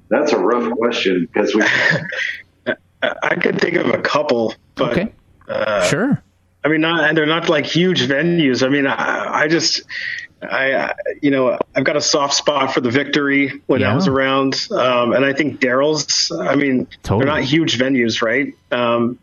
That's 0.08 0.32
a 0.32 0.38
rough 0.38 0.70
question 0.72 1.26
because 1.32 1.54
we. 1.54 1.62
I 3.02 3.34
could 3.36 3.58
think 3.58 3.76
of 3.76 3.86
a 3.86 3.98
couple, 4.02 4.54
but 4.74 4.90
Okay, 4.90 5.12
sure. 5.88 6.22
I 6.64 6.68
mean, 6.68 6.80
not 6.80 7.08
and 7.08 7.16
they're 7.16 7.26
not 7.26 7.48
like 7.48 7.66
huge 7.66 8.02
venues. 8.06 8.64
I 8.64 8.68
mean, 8.68 8.86
I, 8.86 9.42
I 9.42 9.48
just, 9.48 9.82
I, 10.42 10.74
I, 10.74 10.94
you 11.22 11.30
know, 11.30 11.58
I've 11.74 11.84
got 11.84 11.96
a 11.96 12.00
soft 12.00 12.34
spot 12.34 12.74
for 12.74 12.80
the 12.80 12.90
Victory 12.90 13.62
when 13.66 13.80
Yeah. 13.80 13.92
I 13.92 13.94
was 13.94 14.08
around, 14.08 14.66
um, 14.70 15.12
and 15.12 15.24
I 15.24 15.32
think 15.32 15.60
Darrell's. 15.60 16.30
I 16.30 16.56
mean, 16.56 16.86
Totally. 17.02 17.24
they're 17.24 17.34
not 17.34 17.44
huge 17.44 17.78
venues, 17.78 18.22
right? 18.22 18.52
Um, 18.70 19.18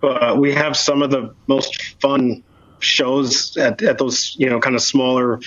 but 0.00 0.38
we 0.38 0.54
have 0.54 0.76
some 0.76 1.02
of 1.02 1.10
the 1.10 1.34
most 1.46 2.00
fun 2.00 2.42
shows 2.78 3.56
at, 3.56 3.82
at 3.82 3.98
those, 3.98 4.36
you 4.38 4.48
know, 4.48 4.60
kind 4.60 4.76
of 4.76 4.82
smaller, 4.82 5.40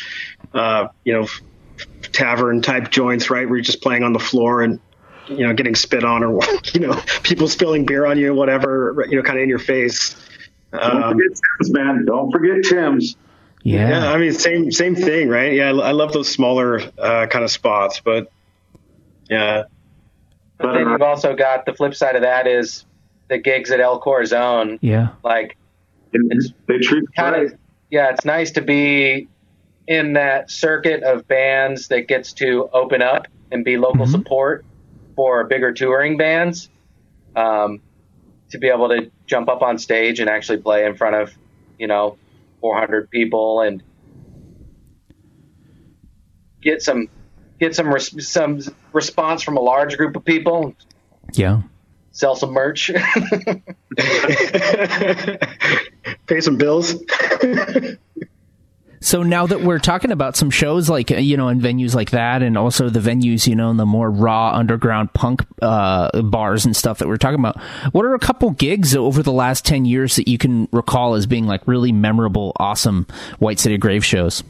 uh, 0.53 0.87
you 1.05 1.13
know, 1.13 1.27
tavern 2.11 2.61
type 2.61 2.91
joints, 2.91 3.29
right? 3.29 3.47
Where 3.47 3.57
you're 3.57 3.63
just 3.63 3.81
playing 3.81 4.03
on 4.03 4.13
the 4.13 4.19
floor 4.19 4.61
and 4.61 4.79
you 5.27 5.47
know 5.47 5.53
getting 5.53 5.75
spit 5.75 6.03
on 6.03 6.23
or 6.23 6.41
you 6.73 6.81
know 6.81 7.01
people 7.23 7.47
spilling 7.47 7.85
beer 7.85 8.05
on 8.05 8.17
you, 8.17 8.33
whatever, 8.33 9.05
you 9.09 9.15
know, 9.17 9.23
kind 9.23 9.37
of 9.39 9.43
in 9.43 9.49
your 9.49 9.59
face. 9.59 10.15
Don't 10.71 11.03
Um, 11.03 11.11
forget 11.13 11.27
Tim's, 11.27 11.73
man. 11.73 12.05
Don't 12.05 12.31
forget 12.31 12.63
Tim's. 12.63 13.15
Yeah. 13.63 13.89
yeah, 13.89 14.11
I 14.11 14.17
mean, 14.17 14.33
same 14.33 14.71
same 14.71 14.95
thing, 14.95 15.29
right? 15.29 15.53
Yeah, 15.53 15.71
I, 15.71 15.89
I 15.89 15.91
love 15.91 16.13
those 16.13 16.29
smaller 16.29 16.79
uh, 16.97 17.27
kind 17.27 17.43
of 17.45 17.51
spots, 17.51 18.01
but 18.03 18.31
yeah, 19.29 19.63
But 20.57 20.73
then 20.73 20.87
uh, 20.87 20.91
you've 20.91 21.01
also 21.01 21.35
got 21.35 21.65
the 21.65 21.73
flip 21.73 21.93
side 21.95 22.15
of 22.15 22.23
that 22.23 22.47
is 22.47 22.85
the 23.29 23.37
gigs 23.37 23.69
at 23.71 23.79
El 23.79 23.99
Corazon. 23.99 24.79
Yeah. 24.81 25.09
Like, 25.23 25.57
And 26.13 26.41
they 26.67 26.79
treat 26.79 27.05
kind 27.15 27.35
of, 27.35 27.53
yeah, 27.89 28.09
it's 28.09 28.25
nice 28.25 28.51
to 28.51 28.61
be 28.61 29.27
in 29.87 30.13
that 30.13 30.49
circuit 30.51 31.03
of 31.03 31.27
bands 31.27 31.87
that 31.89 32.07
gets 32.07 32.33
to 32.33 32.67
open 32.73 33.01
up 33.01 33.27
and 33.51 33.63
be 33.63 33.77
local 33.77 34.05
support 34.07 34.65
for 35.15 35.43
bigger 35.45 35.71
touring 35.71 36.17
bands. 36.17 36.69
Um, 37.35 37.79
to 38.51 38.57
be 38.57 38.67
able 38.67 38.89
to 38.89 39.11
jump 39.25 39.49
up 39.49 39.61
on 39.61 39.77
stage 39.77 40.19
and 40.19 40.29
actually 40.29 40.59
play 40.59 40.85
in 40.85 40.95
front 40.95 41.15
of, 41.15 41.33
you 41.77 41.87
know, 41.87 42.17
400 42.61 43.09
people 43.09 43.61
and 43.61 43.81
get 46.61 46.81
some 46.81 47.09
get 47.59 47.75
some 47.75 47.93
res- 47.93 48.27
some 48.27 48.59
response 48.93 49.43
from 49.43 49.57
a 49.57 49.61
large 49.61 49.97
group 49.97 50.15
of 50.15 50.23
people. 50.23 50.75
Yeah. 51.33 51.61
Sell 52.11 52.35
some 52.35 52.51
merch. 52.51 52.91
pay 56.27 56.41
some 56.41 56.57
bills. 56.57 56.95
So 59.03 59.23
now 59.23 59.47
that 59.47 59.61
we're 59.61 59.79
talking 59.79 60.11
about 60.11 60.35
some 60.37 60.51
shows 60.51 60.87
like 60.87 61.09
uh, 61.11 61.15
you 61.15 61.35
know 61.35 61.47
in 61.47 61.59
venues 61.59 61.95
like 61.95 62.11
that, 62.11 62.43
and 62.43 62.55
also 62.55 62.87
the 62.87 62.99
venues 62.99 63.47
you 63.47 63.55
know 63.55 63.71
in 63.71 63.77
the 63.77 63.85
more 63.85 64.11
raw 64.11 64.51
underground 64.53 65.11
punk 65.13 65.43
uh, 65.61 66.21
bars 66.21 66.65
and 66.65 66.75
stuff 66.75 66.99
that 66.99 67.07
we're 67.07 67.17
talking 67.17 67.39
about, 67.39 67.59
what 67.93 68.05
are 68.05 68.13
a 68.13 68.19
couple 68.19 68.51
gigs 68.51 68.95
over 68.95 69.23
the 69.23 69.31
last 69.31 69.65
ten 69.65 69.85
years 69.85 70.15
that 70.17 70.27
you 70.27 70.37
can 70.37 70.67
recall 70.71 71.15
as 71.15 71.25
being 71.25 71.47
like 71.47 71.67
really 71.67 71.91
memorable, 71.91 72.53
awesome 72.57 73.07
White 73.39 73.57
City 73.59 73.77
Grave 73.79 74.05
shows? 74.05 74.43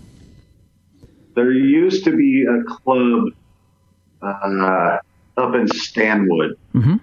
There 1.34 1.52
used 1.54 2.04
to 2.04 2.12
be 2.12 2.46
a 2.46 2.62
club 2.70 3.30
uh, 4.22 4.98
up 5.38 5.56
in 5.56 5.66
Stanwood 5.70 6.58
Mhm. 6.76 7.00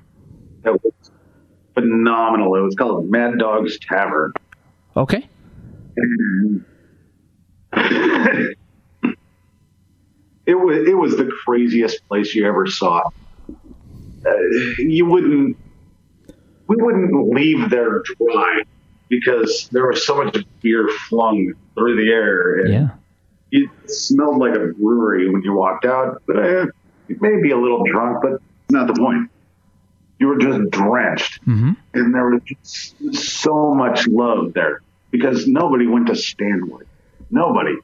that 0.64 0.74
was 0.84 0.92
phenomenal. 1.72 2.54
It 2.56 2.60
was 2.60 2.74
called 2.74 3.10
Mad 3.10 3.38
Dog's 3.38 3.78
Tavern. 3.78 4.34
Okay. 4.94 5.26
It 7.72 8.56
was 10.54 10.88
it 10.88 10.96
was 10.96 11.16
the 11.16 11.30
craziest 11.44 12.06
place 12.08 12.34
you 12.34 12.46
ever 12.46 12.66
saw. 12.66 13.02
Uh, 13.48 14.30
you 14.78 15.04
wouldn't 15.04 15.56
we 16.68 16.76
wouldn't 16.76 17.34
leave 17.34 17.68
there 17.68 18.02
dry 18.02 18.62
because 19.10 19.68
there 19.72 19.86
was 19.86 20.06
so 20.06 20.24
much 20.24 20.38
beer 20.62 20.88
flung 21.08 21.52
through 21.74 21.96
the 21.96 22.10
air. 22.10 22.66
Yeah. 22.66 22.88
It 23.50 23.68
smelled 23.86 24.38
like 24.38 24.54
a 24.54 24.68
brewery 24.78 25.30
when 25.30 25.42
you 25.42 25.52
walked 25.54 25.84
out. 25.84 26.22
Uh, 26.28 26.66
you 27.08 27.16
may 27.20 27.40
be 27.42 27.50
a 27.50 27.58
little 27.58 27.84
drunk, 27.84 28.18
but 28.22 28.40
not 28.70 28.86
the 28.86 28.94
point. 28.94 29.30
You 30.18 30.28
were 30.28 30.38
just 30.38 30.70
drenched, 30.70 31.40
Mhm. 31.46 31.76
and 31.94 32.14
there 32.14 32.28
was 32.30 32.42
just 32.42 33.14
so 33.14 33.74
much 33.74 34.06
love 34.08 34.52
there 34.54 34.80
because 35.10 35.46
nobody 35.46 35.86
went 35.86 36.06
to 36.08 36.16
Stanwood. 36.16 36.86
Nobody. 37.30 37.74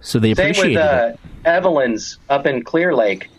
So 0.00 0.18
they 0.18 0.34
Same 0.34 0.50
appreciated 0.50 0.76
with 0.76 0.84
uh, 0.84 1.12
it. 1.12 1.20
Evelyn's 1.44 2.18
up 2.28 2.46
in 2.46 2.62
Clear 2.62 2.94
Lake. 2.94 3.30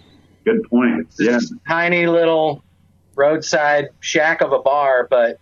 Good 0.46 0.64
point. 0.70 1.08
Yeah. 1.20 1.40
Tiny 1.68 2.08
little 2.08 2.64
roadside 3.16 3.90
shack 4.00 4.42
of 4.42 4.52
a 4.52 4.60
bar, 4.60 5.08
but 5.10 5.40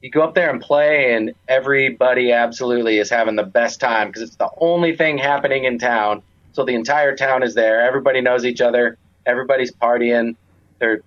you 0.00 0.10
go 0.10 0.22
up 0.22 0.34
there 0.34 0.50
and 0.50 0.60
play, 0.60 1.14
and 1.14 1.34
everybody 1.48 2.30
absolutely 2.30 2.98
is 2.98 3.10
having 3.10 3.34
the 3.34 3.42
best 3.42 3.80
time 3.80 4.08
because 4.08 4.22
it's 4.22 4.36
the 4.36 4.50
only 4.58 4.96
thing 4.96 5.18
happening 5.18 5.64
in 5.64 5.78
town. 5.78 6.22
So 6.52 6.64
the 6.64 6.74
entire 6.74 7.16
town 7.16 7.42
is 7.42 7.54
there. 7.54 7.80
Everybody 7.82 8.20
knows 8.20 8.44
each 8.44 8.60
other. 8.60 8.96
Everybody's 9.26 9.72
partying. 9.72 10.36
They're 10.78 11.02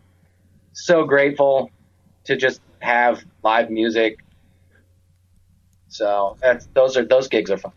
so 0.74 1.06
grateful 1.06 1.72
to 2.26 2.36
just 2.36 2.62
have 2.80 3.24
live 3.44 3.70
music. 3.70 4.18
So 5.88 6.38
that's 6.42 6.68
those 6.74 6.98
are 6.98 7.06
those 7.06 7.28
gigs 7.28 7.50
are 7.52 7.58
fun. 7.58 7.74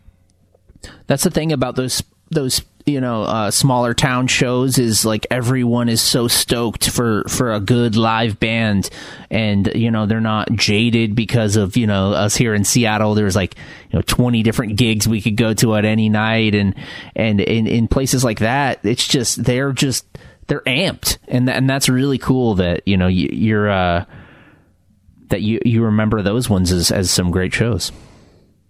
That's 1.07 1.23
the 1.23 1.31
thing 1.31 1.51
about 1.51 1.75
those 1.75 2.03
those 2.31 2.61
you 2.85 3.01
know 3.01 3.23
uh, 3.23 3.51
smaller 3.51 3.93
town 3.93 4.27
shows 4.27 4.77
is 4.77 5.05
like 5.05 5.25
everyone 5.31 5.89
is 5.89 6.01
so 6.01 6.27
stoked 6.27 6.89
for 6.89 7.23
for 7.27 7.53
a 7.53 7.59
good 7.59 7.95
live 7.95 8.39
band. 8.39 8.89
And 9.29 9.71
you 9.73 9.91
know 9.91 10.05
they're 10.05 10.21
not 10.21 10.51
jaded 10.53 11.15
because 11.15 11.55
of 11.55 11.77
you 11.77 11.87
know 11.87 12.13
us 12.13 12.35
here 12.35 12.53
in 12.53 12.63
Seattle 12.63 13.15
there's 13.15 13.35
like 13.35 13.55
you 13.89 13.97
know 13.97 14.03
20 14.03 14.43
different 14.43 14.75
gigs 14.75 15.07
we 15.07 15.21
could 15.21 15.35
go 15.35 15.53
to 15.55 15.75
at 15.75 15.85
any 15.85 16.09
night. 16.09 16.53
And 16.53 16.75
and 17.15 17.41
in 17.41 17.67
in 17.67 17.87
places 17.87 18.23
like 18.23 18.39
that 18.39 18.79
it's 18.83 19.07
just 19.07 19.43
they're 19.43 19.71
just 19.71 20.05
they're 20.47 20.61
amped. 20.61 21.17
And 21.27 21.49
and 21.49 21.69
that's 21.69 21.89
really 21.89 22.19
cool 22.19 22.55
that 22.55 22.87
you 22.87 22.97
know 22.97 23.07
you, 23.07 23.29
you're 23.31 23.69
uh 23.69 24.05
that 25.29 25.41
you 25.41 25.59
you 25.65 25.83
remember 25.83 26.21
those 26.21 26.49
ones 26.49 26.71
as 26.71 26.91
as 26.91 27.09
some 27.09 27.31
great 27.31 27.53
shows 27.53 27.91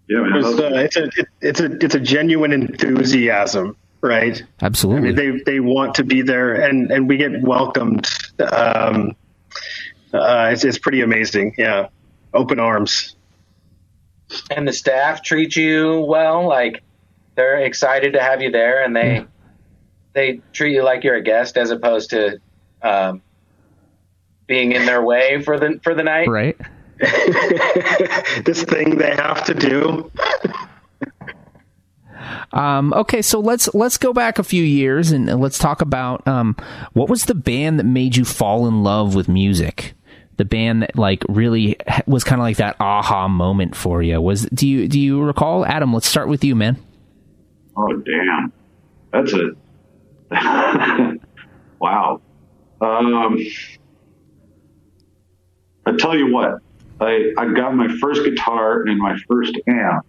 Yeah, 0.07 0.21
man. 0.21 0.41
There's, 0.41 0.59
uh, 0.59 0.71
it's 0.75 0.97
a 0.97 1.09
it's 1.41 1.59
a 1.59 1.83
it's 1.83 1.95
a 1.95 1.99
genuine 1.99 2.51
enthusiasm, 2.51 3.75
right? 4.01 4.41
Absolutely. 4.61 5.09
I 5.09 5.11
absolutely 5.11 5.31
mean, 5.31 5.43
they 5.45 5.53
they 5.53 5.59
want 5.59 5.95
to 5.95 6.03
be 6.03 6.21
there, 6.21 6.53
and 6.53 6.91
and 6.91 7.07
we 7.07 7.17
get 7.17 7.41
welcomed. 7.41 8.07
Um, 8.39 9.15
uh, 10.13 10.49
it's 10.51 10.63
it's 10.63 10.77
pretty 10.77 11.01
amazing. 11.01 11.55
Yeah, 11.57 11.87
open 12.33 12.59
arms. 12.59 13.15
and 14.51 14.67
the 14.67 14.73
staff 14.73 15.23
treat 15.23 15.55
you 15.55 16.05
well. 16.07 16.47
Like 16.47 16.83
they're 17.35 17.59
excited 17.59 18.13
to 18.13 18.21
have 18.21 18.41
you 18.41 18.51
there, 18.51 18.83
and 18.83 18.95
they 18.95 19.25
they 20.13 20.41
treat 20.53 20.73
you 20.73 20.83
like 20.83 21.03
you're 21.03 21.15
a 21.15 21.23
guest 21.23 21.57
as 21.57 21.71
opposed 21.71 22.11
to 22.11 22.39
um, 22.83 23.21
being 24.45 24.71
in 24.71 24.85
their 24.85 25.03
way 25.03 25.41
for 25.41 25.59
the 25.59 25.79
for 25.83 25.95
the 25.95 26.03
night. 26.03 26.27
right 26.27 26.57
this 28.45 28.63
thing 28.63 28.97
they 28.97 29.15
have 29.15 29.43
to 29.45 29.53
do. 29.53 30.11
Um, 32.51 32.93
okay, 32.93 33.21
so 33.21 33.39
let's 33.39 33.73
let's 33.73 33.97
go 33.97 34.13
back 34.13 34.39
a 34.39 34.43
few 34.43 34.63
years 34.63 35.11
and 35.11 35.29
and 35.29 35.41
let's 35.41 35.57
talk 35.57 35.81
about 35.81 36.25
um, 36.27 36.55
what 36.93 37.09
was 37.09 37.25
the 37.25 37.35
band 37.35 37.79
that 37.79 37.83
made 37.83 38.15
you 38.15 38.25
fall 38.25 38.67
in 38.67 38.83
love 38.83 39.15
with 39.15 39.27
music. 39.27 39.93
The 40.37 40.45
band 40.45 40.81
that 40.81 40.97
like 40.97 41.23
really 41.29 41.77
was 42.07 42.23
kind 42.23 42.41
of 42.41 42.43
like 42.43 42.57
that 42.57 42.75
aha 42.79 43.27
moment 43.27 43.75
for 43.75 44.01
you. 44.01 44.19
Was 44.21 44.45
do 44.53 44.67
you 44.67 44.87
do 44.87 44.99
you 44.99 45.21
recall? 45.21 45.65
Adam, 45.65 45.93
let's 45.93 46.07
start 46.07 46.27
with 46.27 46.43
you, 46.43 46.55
man. 46.55 46.77
Oh 47.77 47.93
damn, 47.93 48.53
that's 49.11 49.33
a 49.33 49.51
wow. 51.79 52.21
Um, 52.81 53.37
I 55.85 55.95
tell 55.97 56.17
you 56.17 56.33
what, 56.33 56.59
I 56.99 57.33
I 57.37 57.53
got 57.53 57.75
my 57.75 57.87
first 57.99 58.23
guitar 58.23 58.83
and 58.83 58.97
my 58.99 59.17
first 59.27 59.57
amp 59.67 60.05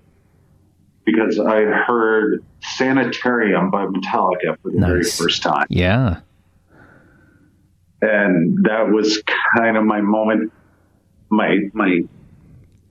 because 1.04 1.38
I 1.38 1.62
heard 1.62 2.44
"Sanitarium" 2.60 3.70
by 3.70 3.86
Metallica 3.86 4.58
for 4.62 4.70
the 4.70 4.78
very 4.78 5.04
first 5.04 5.42
time, 5.42 5.66
Yeah, 5.68 6.20
and 8.00 8.64
that 8.64 8.90
was 8.90 9.22
kind 9.56 9.76
of 9.76 9.84
my 9.84 10.00
moment. 10.00 10.52
My 11.28 11.58
my 11.72 12.02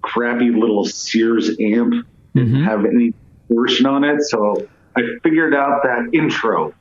crappy 0.02 0.50
little 0.50 0.86
Sears 0.86 1.50
amp 1.50 1.60
didn't 1.60 2.06
mm-hmm. 2.36 2.64
have 2.64 2.86
any 2.86 3.14
portion 3.48 3.86
on 3.86 4.04
it, 4.04 4.22
so 4.24 4.68
I 4.96 5.02
figured 5.24 5.54
out 5.54 5.84
that 5.84 6.10
intro 6.14 6.74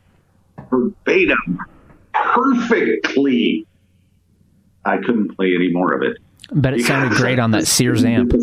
verbatim 0.70 1.60
perfectly. 2.12 3.66
I 4.84 4.98
couldn't 4.98 5.36
play 5.36 5.54
any 5.54 5.70
more 5.70 5.92
of 5.92 6.02
it. 6.02 6.18
But 6.52 6.74
it 6.74 6.84
sounded 6.84 7.12
great 7.16 7.38
on 7.38 7.52
that 7.52 7.66
Sears 7.66 8.04
amp. 8.04 8.32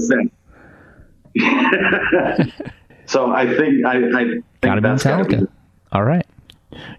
so 3.06 3.32
I 3.32 3.46
think 3.56 3.86
I, 3.86 3.98
I 3.98 4.24
think 4.26 4.46
Gotta 4.62 4.82
be 4.82 4.88
that's 4.88 5.04
gotta 5.04 5.24
be 5.26 5.36
Metallica. 5.36 5.48
All 5.92 6.04
right, 6.04 6.26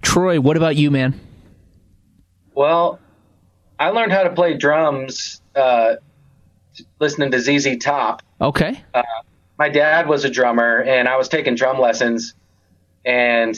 Troy. 0.02 0.40
What 0.40 0.56
about 0.56 0.76
you, 0.76 0.90
man? 0.90 1.18
Well, 2.54 2.98
I 3.78 3.90
learned 3.90 4.12
how 4.12 4.22
to 4.24 4.30
play 4.30 4.54
drums 4.56 5.40
uh, 5.54 5.94
listening 6.98 7.30
to 7.32 7.40
ZZ 7.40 7.78
Top. 7.78 8.22
Okay, 8.40 8.82
my 9.58 9.68
dad 9.68 10.08
was 10.08 10.24
a 10.24 10.30
drummer 10.30 10.80
and 10.82 11.08
I 11.08 11.16
was 11.16 11.28
taking 11.28 11.54
drum 11.54 11.78
lessons 11.78 12.34
and 13.04 13.56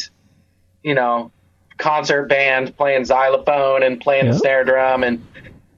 you 0.82 0.94
know 0.94 1.32
concert 1.78 2.28
band 2.28 2.76
playing 2.76 3.04
xylophone 3.04 3.82
and 3.82 4.00
playing 4.00 4.26
the 4.26 4.38
snare 4.38 4.64
drum 4.64 5.02
and 5.02 5.24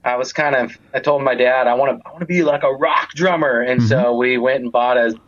I 0.07 0.15
was 0.15 0.31
kind 0.31 0.55
of 0.55 0.77
I 0.93 0.99
told 0.99 1.21
my 1.21 1.35
dad 1.35 1.67
I 1.67 1.73
want 1.73 1.99
to 1.99 2.07
I 2.07 2.11
want 2.11 2.21
to 2.21 2.25
be 2.25 2.41
like 2.43 2.63
a 2.63 2.71
rock 2.71 3.11
drummer. 3.13 3.59
And 3.59 3.83
so 3.83 4.15
we 4.15 4.37
went 4.37 4.63
and 4.63 4.71
bought 4.71 4.97
a, 4.97 5.19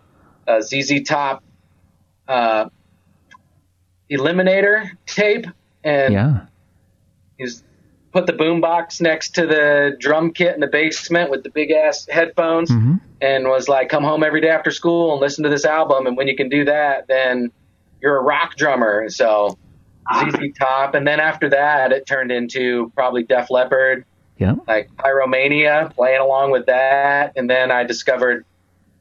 a 0.47 0.61
ZZ 0.61 1.01
Top 1.03 1.43
uh, 2.27 2.69
Eliminator 4.09 4.89
tape 5.05 5.47
and 5.83 6.13
yeah, 6.13 6.45
he's 7.37 7.63
put 8.13 8.25
the 8.25 8.33
boombox 8.33 9.01
next 9.01 9.35
to 9.35 9.45
the 9.45 9.95
drum 9.99 10.31
kit 10.31 10.53
in 10.55 10.61
the 10.61 10.67
basement 10.67 11.29
with 11.29 11.43
the 11.43 11.49
big 11.49 11.71
ass 11.71 12.07
headphones 12.09 12.71
and 13.21 13.47
was 13.47 13.67
like 13.67 13.89
come 13.89 14.03
home 14.03 14.23
every 14.23 14.41
day 14.41 14.49
after 14.49 14.71
school 14.71 15.11
and 15.11 15.21
listen 15.21 15.43
to 15.43 15.49
this 15.49 15.65
album 15.65 16.07
and 16.07 16.15
when 16.17 16.27
you 16.27 16.35
can 16.35 16.49
do 16.49 16.63
that 16.65 17.07
then 17.07 17.51
you're 18.01 18.17
a 18.17 18.23
rock 18.23 18.55
drummer. 18.55 19.09
So 19.09 19.57
ZZ 20.15 20.53
Top 20.57 20.95
and 20.95 21.05
then 21.05 21.19
after 21.19 21.49
that 21.49 21.91
it 21.91 22.05
turned 22.05 22.31
into 22.31 22.91
probably 22.95 23.23
Def 23.23 23.51
Leppard 23.51 24.05
yeah. 24.39 24.55
like 24.67 24.89
Pyromania 24.95 25.93
playing 25.93 26.21
along 26.21 26.51
with 26.51 26.65
that 26.65 27.33
and 27.35 27.49
then 27.49 27.71
I 27.71 27.83
discovered 27.83 28.45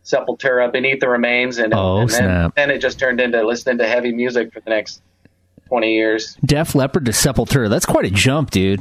Sepultura 0.05 0.71
Beneath 0.73 1.01
the 1.01 1.09
Remains 1.09 1.59
and, 1.59 1.73
Oh, 1.75 1.99
and 1.99 2.11
then, 2.11 2.53
then 2.57 2.71
it 2.71 2.79
just 2.81 2.99
turned 2.99 3.21
into 3.21 3.43
listening 3.47 3.79
to 3.79 3.87
heavy 3.87 4.13
music 4.13 4.53
for 4.53 4.61
the 4.61 4.71
next 4.71 5.03
20 5.69 5.95
years 5.95 6.37
Def 6.45 6.75
Leppard 6.75 7.05
to 7.07 7.13
Sepultura. 7.13 7.69
That's 7.71 7.87
quite 7.87 8.05
a 8.05 8.11
jump, 8.11 8.51
dude. 8.51 8.81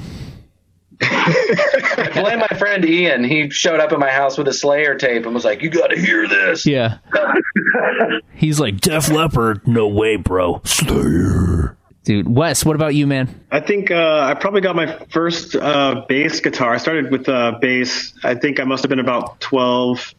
I 1.01 2.09
blame 2.13 2.39
my 2.39 2.57
friend 2.57 2.83
Ian. 2.83 3.23
He 3.23 3.49
showed 3.49 3.79
up 3.79 3.91
at 3.91 3.99
my 3.99 4.09
house 4.09 4.37
with 4.37 4.47
a 4.47 4.53
Slayer 4.53 4.95
tape 4.95 5.25
and 5.25 5.33
was 5.33 5.45
like, 5.45 5.61
"You 5.61 5.69
got 5.69 5.87
to 5.87 5.99
hear 5.99 6.27
this." 6.27 6.65
Yeah. 6.65 6.97
He's 8.33 8.59
like 8.59 8.81
Def 8.81 9.09
Leppard. 9.09 9.67
No 9.67 9.87
way, 9.87 10.15
bro. 10.15 10.61
Slayer. 10.65 11.77
Dude, 12.07 12.33
Wes, 12.33 12.63
what 12.63 12.77
about 12.77 12.95
you, 12.95 13.05
man? 13.05 13.27
I 13.51 13.59
think 13.59 13.91
uh, 13.91 14.19
I 14.21 14.33
probably 14.33 14.61
got 14.61 14.77
my 14.77 14.97
first 15.09 15.57
uh, 15.57 16.05
bass 16.07 16.39
guitar. 16.39 16.73
I 16.73 16.77
started 16.77 17.11
with 17.11 17.27
uh, 17.27 17.57
bass. 17.59 18.13
I 18.23 18.35
think 18.35 18.61
I 18.61 18.63
must 18.63 18.83
have 18.83 18.89
been 18.89 18.99
about 18.99 19.41
twelve, 19.41 20.15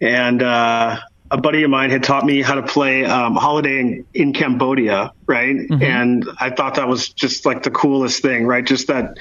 and 0.00 0.42
uh, 0.42 0.98
a 1.30 1.36
buddy 1.36 1.62
of 1.62 1.70
mine 1.70 1.90
had 1.90 2.02
taught 2.02 2.24
me 2.24 2.42
how 2.42 2.56
to 2.56 2.64
play 2.64 3.04
um, 3.04 3.36
"Holiday 3.36 3.78
in, 3.78 4.06
in 4.12 4.32
Cambodia," 4.32 5.12
right? 5.26 5.54
And 5.84 6.28
I 6.40 6.50
thought 6.50 6.74
that 6.74 6.88
was 6.88 7.10
just 7.10 7.46
like 7.46 7.62
the 7.62 7.70
coolest 7.70 8.20
thing, 8.20 8.44
right? 8.44 8.66
Just 8.66 8.88
that, 8.88 9.18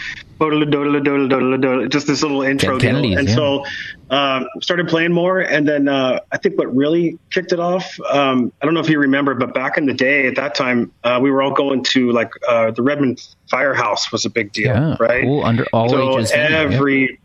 just 1.92 2.08
this 2.08 2.24
little 2.24 2.42
intro 2.42 2.80
Kennedys, 2.80 3.20
And 3.20 3.30
yeah. 3.30 3.36
so 3.36 3.66
um, 4.10 4.48
started 4.62 4.88
playing 4.88 5.12
more, 5.12 5.40
and 5.40 5.68
then 5.68 5.88
uh, 5.88 6.20
I 6.32 6.38
think 6.38 6.58
what 6.58 6.74
really 6.74 7.20
kicked 7.30 7.52
it 7.52 7.60
off. 7.60 8.00
Um, 8.10 8.54
I 8.62 8.66
don't 8.66 8.74
know 8.74 8.80
if 8.80 8.90
you 8.90 9.00
remember, 9.00 9.36
but 9.36 9.54
back 9.54 9.78
in 9.78 9.86
the 9.86 9.94
day, 9.94 10.28
at 10.28 10.36
that 10.36 10.56
time, 10.56 10.92
uh, 11.04 11.20
we 11.22 11.30
were 11.30 11.42
all 11.42 11.52
going 11.52 11.84
to 11.86 12.12
like 12.12 12.32
uh, 12.48 12.72
the 12.72 12.84
Redmond 12.84 13.26
Firehouse 13.50 14.12
was 14.12 14.26
a 14.26 14.30
big 14.30 14.54
deal, 14.54 14.68
Yeah, 14.68 14.96
right? 15.00 15.24
cool. 15.24 15.44
Under 15.44 15.66
all 15.74 15.90
so 15.90 16.20
ages 16.20 16.32
venue, 16.32 16.56
yeah. 16.56 16.62
every 16.64 17.20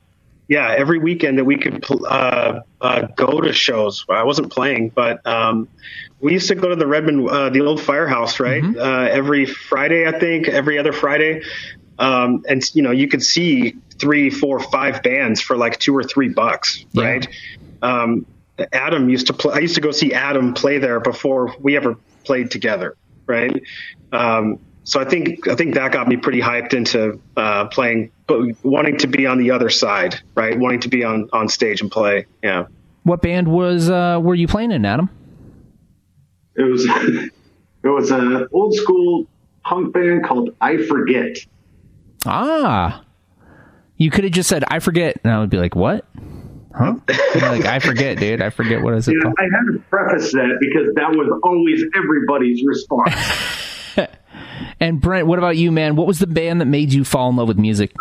yeah. 0.48 0.74
every 0.76 0.98
weekend 0.98 1.38
that 1.38 1.44
we 1.44 1.56
could 1.56 1.84
uh, 1.90 2.60
uh, 2.80 3.02
go 3.16 3.40
to 3.40 3.52
shows. 3.52 4.04
I 4.08 4.24
wasn't 4.24 4.50
playing, 4.52 4.88
but 4.90 5.24
um, 5.26 5.68
we 6.20 6.32
used 6.32 6.48
to 6.48 6.56
go 6.56 6.68
to 6.68 6.76
the 6.76 6.86
Redmond, 6.86 7.28
uh, 7.28 7.50
the 7.50 7.60
old 7.60 7.80
firehouse, 7.80 8.40
right? 8.40 8.62
Mm-hmm. 8.62 8.78
Uh, 8.78 9.08
every 9.08 9.46
Friday, 9.46 10.06
I 10.06 10.18
think, 10.18 10.48
every 10.48 10.78
other 10.78 10.92
Friday. 10.92 11.42
Um, 11.98 12.44
and 12.48 12.62
you 12.74 12.82
know, 12.82 12.90
you 12.90 13.06
could 13.06 13.22
see 13.22 13.76
three, 14.02 14.28
four, 14.28 14.60
five 14.60 15.02
bands 15.02 15.40
for 15.40 15.56
like 15.56 15.78
two 15.78 15.96
or 15.96 16.02
three 16.02 16.28
bucks, 16.28 16.84
Yeah. 16.92 17.04
right? 17.04 17.28
Um, 17.80 18.26
Adam 18.72 19.08
used 19.08 19.28
to 19.28 19.32
play. 19.32 19.54
I 19.54 19.58
used 19.60 19.76
to 19.76 19.80
go 19.80 19.92
see 19.92 20.12
Adam 20.12 20.52
play 20.52 20.76
there 20.78 21.00
before 21.00 21.54
we 21.60 21.76
ever 21.76 21.96
played 22.24 22.50
together, 22.50 22.96
right? 23.26 23.62
Um, 24.12 24.58
so 24.84 25.00
I 25.00 25.04
think 25.04 25.48
I 25.48 25.54
think 25.54 25.74
that 25.74 25.92
got 25.92 26.06
me 26.08 26.16
pretty 26.16 26.40
hyped 26.40 26.74
into 26.74 27.20
uh, 27.36 27.66
playing, 27.68 28.10
but 28.26 28.40
wanting 28.64 28.98
to 28.98 29.06
be 29.06 29.26
on 29.26 29.38
the 29.38 29.52
other 29.52 29.70
side, 29.70 30.20
right? 30.34 30.58
Wanting 30.58 30.80
to 30.80 30.88
be 30.88 31.02
on 31.04 31.28
on 31.32 31.48
stage 31.48 31.80
and 31.80 31.90
play. 31.90 32.26
Yeah. 32.42 32.66
What 33.04 33.22
band 33.22 33.48
was 33.48 33.88
uh 33.88 34.18
were 34.22 34.34
you 34.34 34.46
playing 34.48 34.72
in, 34.72 34.84
Adam? 34.84 35.08
It 36.56 36.64
was 36.64 36.84
it 37.84 37.88
was 37.88 38.10
an 38.10 38.46
old 38.52 38.74
school 38.74 39.26
punk 39.64 39.94
band 39.94 40.24
called 40.24 40.50
I 40.60 40.76
Forget. 40.88 41.36
Ah. 42.26 43.02
You 44.02 44.10
could 44.10 44.24
have 44.24 44.32
just 44.32 44.48
said, 44.48 44.64
"I 44.68 44.80
forget," 44.80 45.18
and 45.22 45.32
I 45.32 45.38
would 45.38 45.50
be 45.50 45.58
like, 45.58 45.76
"What?" 45.76 46.04
Huh? 46.74 46.94
like 47.36 47.64
I 47.66 47.78
forget, 47.78 48.18
dude. 48.18 48.42
I 48.42 48.50
forget 48.50 48.82
what 48.82 48.94
is 48.94 49.06
it 49.06 49.12
Yeah, 49.14 49.22
called. 49.22 49.34
I 49.38 49.42
had 49.44 49.72
to 49.72 49.78
preface 49.90 50.32
that 50.32 50.56
because 50.60 50.92
that 50.96 51.10
was 51.10 51.40
always 51.44 51.84
everybody's 51.96 52.62
response. 52.64 53.14
And 54.80 55.00
Brent, 55.00 55.26
what 55.28 55.38
about 55.38 55.56
you, 55.56 55.70
man? 55.70 55.94
What 55.94 56.06
was 56.08 56.18
the 56.18 56.26
band 56.26 56.60
that 56.60 56.64
made 56.66 56.92
you 56.92 57.04
fall 57.04 57.30
in 57.30 57.36
love 57.36 57.46
with 57.46 57.58
music? 57.58 57.92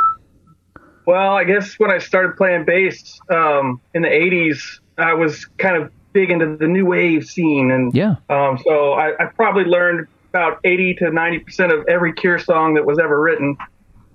Well, 1.05 1.33
I 1.35 1.43
guess 1.43 1.75
when 1.77 1.91
I 1.91 1.99
started 1.99 2.37
playing 2.37 2.65
bass 2.65 3.19
um, 3.29 3.79
in 3.93 4.01
the 4.01 4.07
'80s, 4.07 4.79
I 4.97 5.13
was 5.13 5.45
kind 5.57 5.75
of 5.81 5.91
big 6.13 6.31
into 6.31 6.57
the 6.57 6.67
new 6.67 6.85
wave 6.85 7.25
scene, 7.25 7.69
and 7.71 7.93
Yeah. 7.93 8.15
um, 8.29 8.57
so 8.65 8.93
I, 8.93 9.11
I 9.19 9.25
probably 9.35 9.65
learned 9.65 10.07
about 10.29 10.59
80 10.63 10.95
to 10.95 11.11
90 11.11 11.39
percent 11.39 11.71
of 11.71 11.85
every 11.87 12.13
Cure 12.13 12.39
song 12.39 12.73
that 12.75 12.85
was 12.85 12.97
ever 12.97 13.19
written. 13.19 13.57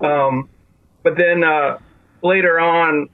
Um, 0.00 0.48
but 1.06 1.16
then 1.16 1.44
uh, 1.44 1.78
later 2.20 2.58
on, 2.58 3.08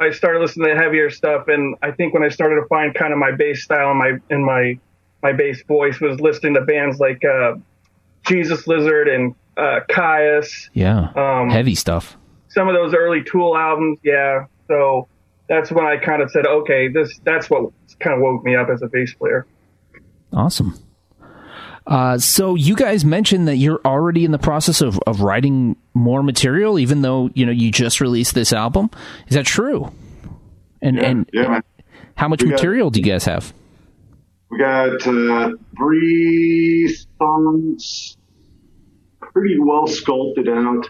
I 0.00 0.10
started 0.10 0.40
listening 0.40 0.74
to 0.74 0.74
heavier 0.74 1.10
stuff, 1.10 1.46
and 1.46 1.76
I 1.80 1.92
think 1.92 2.12
when 2.12 2.24
I 2.24 2.28
started 2.28 2.56
to 2.56 2.66
find 2.66 2.92
kind 2.92 3.12
of 3.12 3.20
my 3.20 3.30
bass 3.30 3.62
style 3.62 3.90
and 3.90 3.98
my 4.00 4.18
and 4.30 4.44
my 4.44 4.80
my 5.22 5.32
bass 5.32 5.62
voice 5.62 6.00
was 6.00 6.18
listening 6.18 6.54
to 6.54 6.62
bands 6.62 6.98
like 6.98 7.24
uh, 7.24 7.54
Jesus 8.26 8.66
Lizard 8.66 9.06
and 9.06 9.36
uh, 9.56 9.78
Kyuss 9.88 10.70
Yeah. 10.72 11.12
Um, 11.14 11.48
Heavy 11.48 11.76
stuff. 11.76 12.16
some 12.48 12.66
of 12.66 12.74
those 12.74 12.94
early 12.94 13.22
Tool 13.22 13.56
albums, 13.56 14.00
yeah. 14.02 14.46
So 14.66 15.06
that's 15.48 15.70
when 15.70 15.86
I 15.86 15.98
kind 15.98 16.22
of 16.22 16.32
said, 16.32 16.46
okay, 16.48 16.88
this 16.88 17.16
that's 17.22 17.48
what 17.48 17.70
kind 18.00 18.16
of 18.16 18.22
woke 18.22 18.42
me 18.42 18.56
up 18.56 18.70
as 18.70 18.82
a 18.82 18.88
bass 18.88 19.14
player. 19.14 19.46
Awesome. 20.32 20.76
Uh, 21.86 22.18
so 22.18 22.54
you 22.56 22.74
guys 22.74 23.04
mentioned 23.04 23.46
that 23.46 23.56
you're 23.56 23.80
already 23.84 24.24
in 24.24 24.32
the 24.32 24.38
process 24.38 24.80
of, 24.80 24.98
of 25.06 25.20
writing 25.20 25.76
more 25.94 26.22
material, 26.22 26.78
even 26.78 27.02
though 27.02 27.30
you 27.34 27.46
know 27.46 27.52
you 27.52 27.70
just 27.70 28.00
released 28.00 28.34
this 28.34 28.52
album. 28.52 28.90
Is 29.28 29.34
that 29.36 29.46
true? 29.46 29.92
And 30.82 30.98
and 30.98 31.30
yeah, 31.32 31.60
how 32.16 32.28
much 32.28 32.42
We 32.42 32.48
got- 32.50 32.56
material 32.56 32.90
do 32.90 33.00
you 33.00 33.06
guys 33.06 33.24
have? 33.26 33.52
We 34.50 34.58
got 34.58 35.06
uh, 35.06 35.50
three 35.76 36.96
songs 37.18 38.16
pretty 39.20 39.58
well 39.58 39.86
sculpted 39.86 40.48
out. 40.48 40.88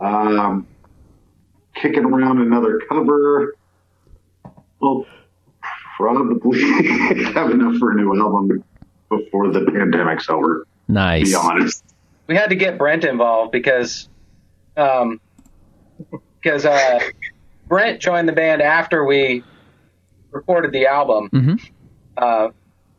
Um, 0.00 0.66
kicking 1.74 2.04
around 2.04 2.40
another 2.40 2.80
cover. 2.88 3.54
We'll 4.80 5.06
probably 5.96 6.62
have 7.34 7.50
enough 7.50 7.76
for 7.78 7.92
a 7.92 7.94
new 7.96 8.14
album 8.20 8.62
before 9.08 9.50
the 9.52 9.60
pandemic's 9.64 10.28
over, 10.28 10.66
to 10.86 10.92
Nice. 10.92 11.28
be 11.28 11.34
honest. 11.34 11.84
we 12.26 12.34
had 12.36 12.50
to 12.50 12.56
get 12.56 12.76
Brent 12.78 13.04
involved 13.04 13.52
because, 13.52 14.08
um, 14.76 15.20
because 16.42 16.64
uh, 16.66 17.00
Brent 17.68 18.00
joined 18.00 18.28
the 18.28 18.32
band 18.32 18.62
after 18.62 19.04
we 19.04 19.42
recorded 20.30 20.72
the 20.72 20.86
album. 20.86 21.28
Mhm. 21.30 21.60
Uh, 22.16 22.48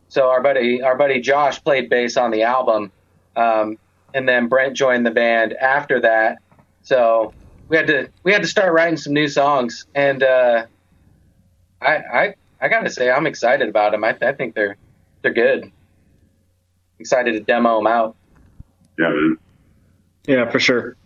so 0.08 0.28
our 0.30 0.42
buddy, 0.42 0.80
our 0.82 0.96
buddy 0.96 1.20
Josh 1.20 1.62
played 1.62 1.90
bass 1.90 2.16
on 2.16 2.30
the 2.30 2.42
album, 2.44 2.90
um, 3.36 3.76
and 4.14 4.26
then 4.28 4.48
Brent 4.48 4.74
joined 4.76 5.04
the 5.04 5.10
band 5.10 5.52
after 5.52 6.00
that. 6.00 6.38
So 6.82 7.34
we 7.68 7.76
had 7.76 7.86
to 7.88 8.08
we 8.22 8.32
had 8.32 8.40
to 8.42 8.48
start 8.48 8.72
writing 8.72 8.96
some 8.96 9.12
new 9.12 9.28
songs, 9.28 9.86
and 9.94 10.22
uh, 10.22 10.64
I 11.82 11.96
I 11.96 12.34
I 12.62 12.68
gotta 12.68 12.88
say 12.90 13.10
I'm 13.10 13.26
excited 13.26 13.68
about 13.68 13.92
them. 13.92 14.02
I, 14.04 14.16
I 14.22 14.32
think 14.32 14.54
they're 14.54 14.76
they're 15.22 15.34
good. 15.34 15.70
Excited 16.98 17.32
to 17.32 17.40
demo 17.40 17.76
them 17.78 17.86
out. 17.86 18.16
Yeah, 18.98 19.08
man. 19.10 19.36
Yeah, 20.26 20.50
for 20.50 20.58
sure. 20.58 20.96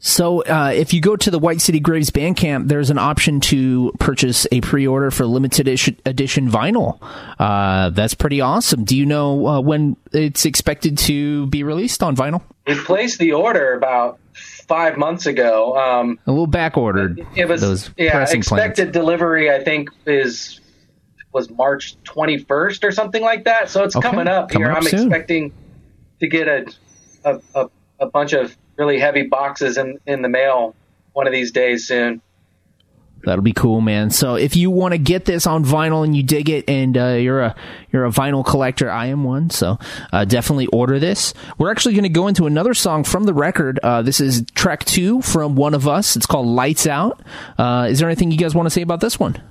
So, 0.00 0.42
uh, 0.44 0.70
if 0.72 0.94
you 0.94 1.00
go 1.00 1.16
to 1.16 1.28
the 1.28 1.40
White 1.40 1.60
City 1.60 1.80
Graves 1.80 2.10
Bandcamp, 2.10 2.68
there's 2.68 2.90
an 2.90 2.98
option 2.98 3.40
to 3.40 3.90
purchase 3.98 4.46
a 4.52 4.60
pre-order 4.60 5.10
for 5.10 5.26
limited 5.26 5.66
edition 6.06 6.48
vinyl. 6.48 6.98
Uh, 7.36 7.90
that's 7.90 8.14
pretty 8.14 8.40
awesome. 8.40 8.84
Do 8.84 8.96
you 8.96 9.04
know 9.06 9.44
uh, 9.48 9.60
when 9.60 9.96
it's 10.12 10.46
expected 10.46 10.98
to 10.98 11.48
be 11.48 11.64
released 11.64 12.04
on 12.04 12.14
vinyl? 12.14 12.42
We 12.68 12.76
placed 12.76 13.18
the 13.18 13.32
order 13.32 13.74
about 13.74 14.20
five 14.68 14.96
months 14.98 15.26
ago. 15.26 15.76
Um, 15.76 16.20
A 16.28 16.30
little 16.30 16.46
back 16.46 16.76
ordered. 16.76 17.26
it 17.34 17.48
was 17.48 17.60
those 17.60 17.90
yeah 17.96 18.12
pressing 18.12 18.38
expected 18.38 18.92
delivery. 18.92 19.50
I 19.50 19.64
think 19.64 19.88
is 20.06 20.60
was 21.32 21.50
March 21.50 21.96
21st 22.04 22.84
or 22.84 22.92
something 22.92 23.22
like 23.22 23.44
that. 23.44 23.68
So 23.70 23.84
it's 23.84 23.94
Okay, 23.96 24.08
coming 24.08 24.28
up 24.28 24.48
coming 24.50 24.66
here. 24.66 24.72
up 24.72 24.78
I'm 24.78 24.84
soon. 24.84 25.00
expecting 25.00 25.52
to 26.20 26.26
get 26.28 26.48
a, 26.48 26.66
a 27.24 27.40
a 27.54 27.70
a 28.00 28.06
bunch 28.06 28.32
of 28.32 28.56
really 28.76 28.98
heavy 28.98 29.22
boxes 29.24 29.76
in 29.76 29.98
in 30.06 30.22
the 30.22 30.28
mail 30.28 30.74
one 31.12 31.26
of 31.26 31.32
these 31.32 31.50
days 31.52 31.86
soon. 31.86 32.20
That'll 33.24 33.42
be 33.42 33.52
cool, 33.52 33.80
man. 33.80 34.10
So 34.10 34.36
if 34.36 34.54
you 34.54 34.70
want 34.70 34.92
to 34.92 34.98
get 34.98 35.24
this 35.24 35.44
on 35.44 35.64
vinyl 35.64 36.04
and 36.04 36.16
you 36.16 36.22
dig 36.22 36.48
it, 36.48 36.70
and 36.70 36.96
uh, 36.96 37.06
you're 37.14 37.40
a 37.40 37.56
you're 37.92 38.04
a 38.04 38.10
vinyl 38.10 38.46
collector, 38.46 38.88
I 38.88 39.06
am 39.06 39.24
one. 39.24 39.50
So 39.50 39.76
uh, 40.12 40.24
definitely 40.24 40.68
order 40.68 41.00
this. 41.00 41.34
We're 41.58 41.72
actually 41.72 41.94
going 41.94 42.04
to 42.04 42.08
go 42.10 42.28
into 42.28 42.46
another 42.46 42.74
song 42.74 43.02
from 43.02 43.24
the 43.24 43.34
record. 43.34 43.80
Uh, 43.82 44.02
this 44.02 44.20
is 44.20 44.44
track 44.54 44.84
two 44.84 45.20
from 45.20 45.56
one 45.56 45.74
of 45.74 45.88
us. 45.88 46.14
It's 46.14 46.26
called 46.26 46.46
"Lights 46.46 46.86
Out." 46.86 47.20
Uh, 47.58 47.88
is 47.90 47.98
there 47.98 48.08
anything 48.08 48.30
you 48.30 48.38
guys 48.38 48.54
want 48.54 48.66
to 48.66 48.70
say 48.70 48.82
about 48.82 49.00
this 49.00 49.18
one? 49.18 49.42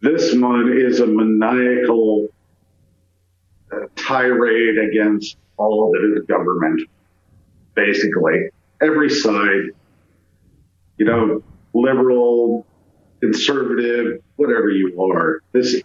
This 0.00 0.34
one 0.34 0.72
is 0.76 1.00
a 1.00 1.06
maniacal 1.06 2.28
uh, 3.72 3.86
tirade 3.96 4.78
against 4.78 5.36
all 5.56 5.90
that 5.92 6.16
is 6.16 6.24
government, 6.26 6.88
basically. 7.74 8.50
Every 8.80 9.10
side, 9.10 9.70
you 10.98 11.04
know, 11.04 11.42
liberal, 11.74 12.64
conservative, 13.20 14.22
whatever 14.36 14.70
you 14.70 15.02
are, 15.02 15.42
this 15.52 15.82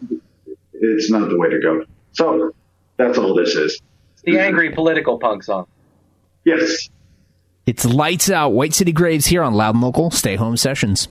it's 0.73 1.09
not 1.09 1.29
the 1.29 1.37
way 1.37 1.49
to 1.49 1.59
go. 1.59 1.85
So 2.11 2.51
that's 2.97 3.17
all 3.17 3.33
this 3.35 3.55
is. 3.55 3.81
It's 4.13 4.21
the 4.23 4.39
angry 4.39 4.71
political 4.71 5.17
punk 5.17 5.43
song. 5.43 5.67
Yes. 6.45 6.89
It's 7.65 7.85
"Lights 7.85 8.29
Out." 8.29 8.49
White 8.49 8.73
City 8.73 8.91
Graves 8.91 9.25
here 9.25 9.41
on 9.41 9.53
Loud 9.53 9.75
and 9.75 9.83
Local. 9.83 10.11
Stay 10.11 10.35
home 10.35 10.57
sessions. 10.57 11.07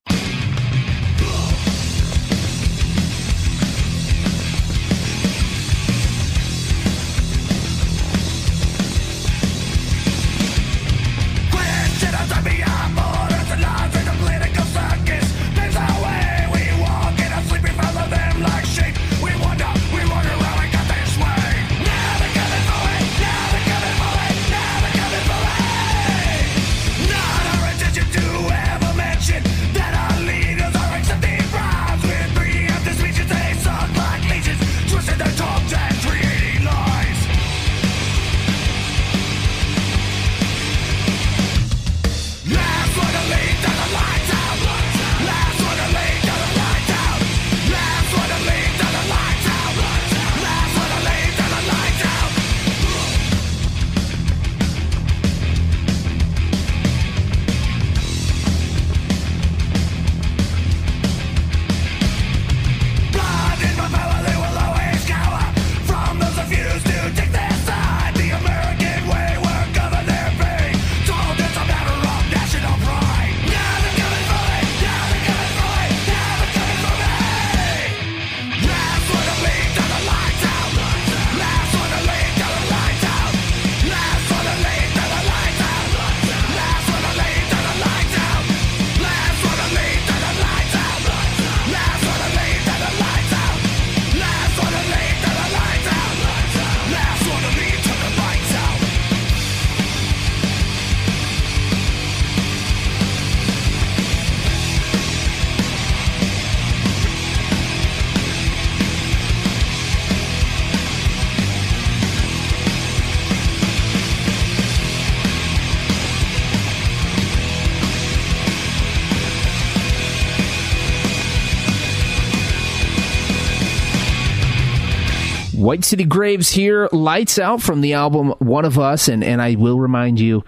White 125.72 125.86
City 125.86 126.04
Graves 126.04 126.50
here, 126.50 126.86
lights 126.92 127.38
out 127.38 127.62
from 127.62 127.80
the 127.80 127.94
album 127.94 128.34
One 128.40 128.66
of 128.66 128.78
Us, 128.78 129.08
and, 129.08 129.24
and 129.24 129.40
I 129.40 129.54
will 129.54 129.80
remind 129.80 130.20
you, 130.20 130.44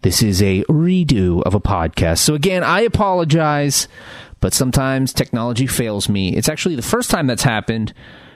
this 0.00 0.22
is 0.22 0.40
a 0.40 0.64
redo 0.70 1.42
of 1.42 1.54
a 1.54 1.60
podcast. 1.60 2.20
So 2.20 2.34
again, 2.34 2.64
I 2.64 2.80
apologize, 2.80 3.88
but 4.40 4.54
sometimes 4.54 5.12
technology 5.12 5.66
fails 5.66 6.08
me. 6.08 6.34
It's 6.34 6.48
actually 6.48 6.76
the 6.76 6.80
first 6.80 7.10
time 7.10 7.26
that's 7.26 7.42
happened 7.42 7.92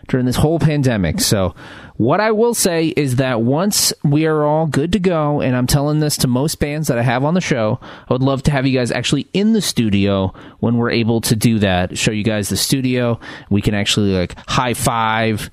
during 0.08 0.26
this 0.26 0.36
whole 0.36 0.58
pandemic. 0.58 1.20
So 1.20 1.54
what 1.96 2.20
I 2.20 2.32
will 2.32 2.52
say 2.52 2.88
is 2.88 3.16
that 3.16 3.40
once 3.40 3.94
we 4.04 4.26
are 4.26 4.44
all 4.44 4.66
good 4.66 4.92
to 4.92 4.98
go, 4.98 5.40
and 5.40 5.56
I'm 5.56 5.66
telling 5.66 6.00
this 6.00 6.18
to 6.18 6.28
most 6.28 6.60
bands 6.60 6.88
that 6.88 6.98
I 6.98 7.02
have 7.04 7.24
on 7.24 7.32
the 7.32 7.40
show, 7.40 7.80
I 7.82 8.12
would 8.12 8.22
love 8.22 8.42
to 8.42 8.50
have 8.50 8.66
you 8.66 8.78
guys 8.78 8.90
actually 8.90 9.28
in 9.32 9.54
the 9.54 9.62
studio 9.62 10.34
when 10.58 10.76
we're 10.76 10.90
able 10.90 11.22
to 11.22 11.34
do 11.34 11.58
that. 11.60 11.96
Show 11.96 12.12
you 12.12 12.22
guys 12.22 12.50
the 12.50 12.56
studio. 12.58 13.18
We 13.48 13.62
can 13.62 13.72
actually 13.72 14.12
like 14.12 14.34
high 14.46 14.74
five, 14.74 15.48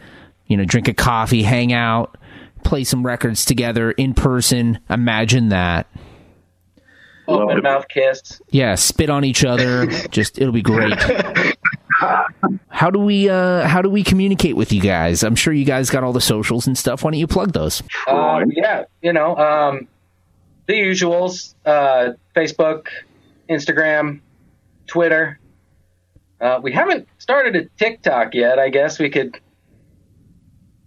you 0.48 0.58
know, 0.58 0.66
drink 0.66 0.88
a 0.88 0.94
coffee, 0.94 1.44
hang 1.44 1.74
out, 1.74 2.18
play 2.64 2.84
some 2.84 3.06
records 3.06 3.46
together 3.46 3.92
in 3.92 4.14
person. 4.14 4.80
Imagine 4.90 5.50
that. 5.50 5.88
Open 7.28 7.64
mouth 7.64 7.88
kiss. 7.88 8.42
Yeah, 8.52 8.76
spit 8.76 9.10
on 9.10 9.24
each 9.24 9.44
other. 9.44 9.88
Just 10.10 10.40
it'll 10.40 10.54
be 10.54 10.62
great. 10.62 10.94
how 12.70 12.90
do 12.92 13.00
we 13.00 13.30
uh 13.30 13.68
how 13.68 13.82
do 13.82 13.90
we 13.90 14.04
communicate 14.04 14.56
with 14.56 14.72
you 14.72 14.82
guys? 14.82 15.24
I'm 15.24 15.36
sure 15.36 15.54
you 15.54 15.66
guys 15.66 15.90
got 15.90 16.04
all 16.04 16.14
the 16.14 16.22
socials 16.22 16.68
and 16.68 16.78
stuff. 16.78 17.04
Why 17.04 17.12
don't 17.12 17.20
you 17.20 17.28
plug 17.28 17.54
those? 17.54 17.82
Um, 18.08 18.52
yeah, 18.52 18.86
you 19.02 19.14
know, 19.14 19.36
um, 19.38 19.88
the 20.68 20.74
usuals: 20.74 21.56
uh, 21.66 22.14
Facebook, 22.36 22.88
Instagram, 23.50 24.20
Twitter. 24.88 25.40
Uh, 26.40 26.60
we 26.62 26.72
haven't 26.74 27.08
started 27.18 27.56
a 27.56 27.66
TikTok 27.78 28.34
yet. 28.36 28.60
I 28.60 28.70
guess 28.70 29.00
we 29.00 29.10
could, 29.10 29.40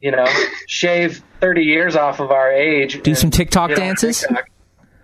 you 0.01 0.11
know, 0.11 0.27
shave 0.67 1.23
30 1.41 1.63
years 1.63 1.97
off 1.97 2.21
of 2.21 2.31
our 2.31 2.51
age. 2.53 3.03
Do 3.03 3.11
and 3.11 3.19
some 3.19 3.31
TikTok 3.31 3.71
get 3.71 3.79
on 3.79 3.85
dances? 3.87 4.21
TikTok. 4.21 4.49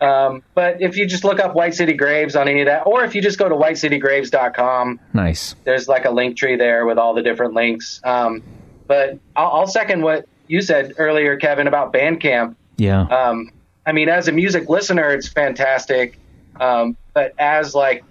Um, 0.01 0.43
but 0.55 0.83
if 0.83 0.97
you 0.97 1.07
just 1.07 1.25
look 1.25 1.41
up 1.41 1.55
White 1.55 1.75
City 1.75 1.95
Graves 1.95 2.37
on 2.37 2.49
any 2.49 2.61
of 2.61 2.67
that, 2.67 2.83
or 2.87 3.05
if 3.05 3.15
you 3.15 3.23
just 3.23 3.39
go 3.39 3.49
to 3.49 3.55
whitecitygraves.com, 3.55 5.01
Nice. 5.13 5.55
there's 5.65 5.89
like 5.89 6.05
a 6.05 6.11
link 6.11 6.37
tree 6.37 6.57
there 6.57 6.85
with 6.85 6.99
all 6.99 7.15
the 7.15 7.23
different 7.23 7.55
links. 7.55 8.01
Um, 8.05 8.43
but 8.87 9.19
I'll, 9.35 9.49
I'll 9.49 9.67
second 9.67 10.03
what 10.03 10.27
you 10.47 10.61
said 10.61 10.95
earlier, 10.99 11.37
Kevin, 11.37 11.67
about 11.67 11.93
Bandcamp. 11.93 12.57
Yeah. 12.77 13.03
Um, 13.03 13.51
I 13.87 13.93
mean, 13.93 14.09
as 14.09 14.29
a 14.29 14.33
music 14.33 14.69
listener, 14.69 15.11
it's 15.11 15.29
fantastic. 15.29 16.19
Um, 16.61 16.97
but 17.15 17.35
as 17.39 17.75
like 17.75 18.05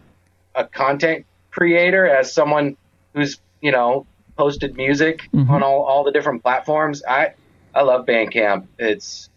a 0.55 0.65
content 0.65 1.25
creator, 1.51 2.07
as 2.07 2.33
someone 2.33 2.77
who's 3.13 3.39
you 3.61 3.71
know 3.71 4.05
posted 4.37 4.75
music 4.75 5.29
Mhm. 5.33 5.49
on 5.49 5.63
all, 5.63 5.83
all 5.83 6.03
the 6.03 6.11
different 6.11 6.43
platforms, 6.43 7.03
I 7.07 7.33
I 7.75 7.81
love 7.81 8.05
Bandcamp. 8.05 8.67
It's 8.77 9.29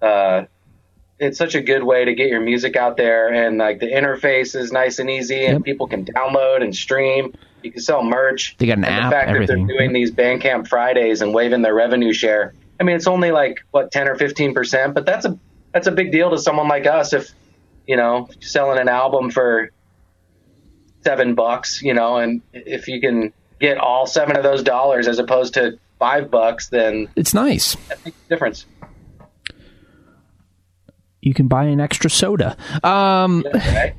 uh, 0.00 0.44
it's 1.18 1.38
such 1.38 1.54
a 1.54 1.60
good 1.60 1.82
way 1.82 2.04
to 2.04 2.14
get 2.14 2.28
your 2.28 2.40
music 2.40 2.76
out 2.76 2.96
there, 2.96 3.28
and 3.32 3.58
like 3.58 3.78
the 3.80 3.86
interface 3.90 4.56
is 4.56 4.72
nice 4.72 4.98
and 4.98 5.08
easy, 5.10 5.44
and 5.46 5.54
Yep. 5.58 5.62
people 5.64 5.86
can 5.86 6.04
download 6.04 6.62
and 6.62 6.74
stream. 6.74 7.32
You 7.62 7.70
can 7.72 7.80
sell 7.80 8.02
merch. 8.02 8.56
They 8.58 8.66
got 8.66 8.78
an 8.78 8.84
and 8.84 8.94
app, 8.94 9.10
the 9.10 9.16
fact 9.16 9.28
everything. 9.30 9.66
that 9.66 9.66
they're 9.68 9.78
doing 9.78 9.92
these 9.92 10.10
Bandcamp 10.10 10.68
Fridays 10.68 11.22
and 11.22 11.32
waiving 11.32 11.62
their 11.62 11.74
revenue 11.74 12.12
share. 12.12 12.52
I 12.80 12.84
mean, 12.84 12.96
it's 12.96 13.06
only 13.06 13.30
like 13.30 13.58
what 13.70 13.92
ten 13.92 14.08
or 14.08 14.16
fifteen 14.16 14.52
percent, 14.54 14.94
but 14.94 15.06
that's 15.06 15.24
a 15.24 15.38
that's 15.72 15.86
a 15.86 15.92
big 15.92 16.10
deal 16.12 16.30
to 16.30 16.38
someone 16.38 16.68
like 16.68 16.86
us. 16.86 17.12
If 17.12 17.30
you 17.86 17.96
know 17.96 18.28
selling 18.40 18.78
an 18.78 18.88
album 18.88 19.30
for 19.30 19.70
seven 21.02 21.34
bucks, 21.34 21.82
you 21.82 21.94
know, 21.94 22.16
and 22.16 22.42
if 22.52 22.88
you 22.88 23.00
can 23.00 23.32
get 23.64 23.78
all 23.78 24.06
seven 24.06 24.36
of 24.36 24.42
those 24.42 24.62
dollars 24.62 25.08
as 25.08 25.18
opposed 25.18 25.54
to 25.54 25.78
five 25.98 26.30
bucks, 26.30 26.68
then 26.68 27.08
It's 27.16 27.32
nice. 27.34 27.74
that 27.88 28.04
makes 28.04 28.16
a 28.26 28.28
difference. 28.28 28.66
You 31.22 31.32
can 31.32 31.48
buy 31.48 31.64
an 31.64 31.80
extra 31.80 32.10
soda. 32.10 32.56
Um, 32.82 33.44
Right? 33.54 33.94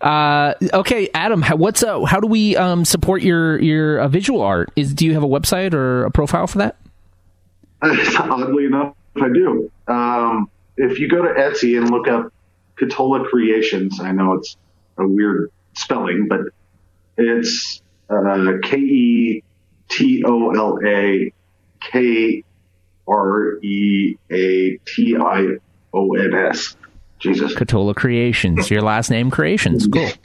uh, 0.00 0.54
okay, 0.72 1.10
Adam, 1.12 1.42
how, 1.42 1.56
what's 1.56 1.82
uh, 1.82 2.02
how 2.04 2.20
do 2.20 2.26
we 2.26 2.56
um, 2.56 2.84
support 2.84 3.20
your 3.22 3.60
your 3.60 4.00
uh, 4.00 4.08
visual 4.08 4.40
art? 4.40 4.70
Is 4.76 4.94
do 4.94 5.04
you 5.04 5.12
have 5.14 5.22
a 5.22 5.26
website 5.28 5.74
or 5.74 6.04
a 6.04 6.10
profile 6.10 6.46
for 6.46 6.58
that? 6.58 6.76
Oddly 7.82 8.64
enough, 8.64 8.94
I 9.16 9.28
do. 9.28 9.70
Um, 9.86 10.50
if 10.76 10.98
you 10.98 11.08
go 11.08 11.22
to 11.22 11.28
Etsy 11.28 11.76
and 11.78 11.90
look 11.90 12.08
up 12.08 12.32
Ketola 12.80 13.28
Kreations, 13.30 14.00
I 14.00 14.12
know 14.12 14.32
it's 14.34 14.56
a 14.96 15.06
weird 15.06 15.50
spelling, 15.74 16.26
but 16.28 16.40
it's 17.18 17.82
uh, 18.08 18.52
K 18.62 18.76
E 18.78 19.42
T 19.90 20.22
O 20.24 20.50
L 20.52 20.78
A 20.86 21.32
K 21.80 22.42
R 23.06 23.58
E 23.62 24.16
A 24.30 24.78
T 24.86 25.16
I 25.16 25.46
O 25.92 26.14
N 26.14 26.34
S. 26.34 26.76
Jesus. 27.18 27.54
Ketola 27.54 27.94
Kreations. 27.94 28.70
Your 28.70 28.80
last 28.82 29.10
name 29.10 29.30
Creations. 29.30 29.86
Cool. 29.86 30.08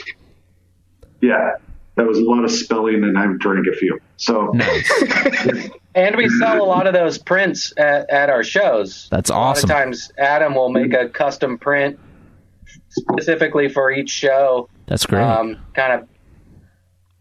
Yeah, 1.22 1.52
that 1.96 2.06
was 2.06 2.18
a 2.18 2.22
lot 2.22 2.44
of 2.44 2.52
spelling, 2.52 2.96
and 2.96 3.18
I've 3.18 3.40
drank 3.40 3.66
a 3.66 3.78
few. 3.78 3.98
So 4.18 4.48
Nice. 4.54 4.92
And 5.96 6.18
we 6.18 6.28
sell 6.28 6.62
a 6.62 6.66
lot 6.68 6.86
of 6.86 6.94
those 6.94 7.18
prints 7.18 7.72
at, 7.78 8.10
at 8.10 8.30
our 8.30 8.44
shows. 8.44 9.08
That's 9.10 9.30
A 9.30 9.34
lot 9.34 9.52
awesome. 9.52 9.70
of 9.70 9.74
times, 9.78 10.12
Adam 10.18 10.54
will 10.54 10.68
make 10.70 10.92
a 10.94 11.08
custom 11.08 11.58
print 11.58 11.98
specifically 12.90 13.70
for 13.70 13.90
each 13.92 14.10
show. 14.10 14.68
That's 14.88 15.06
great. 15.06 15.22
Um, 15.24 15.58
kind 15.74 15.94
of 16.02 16.08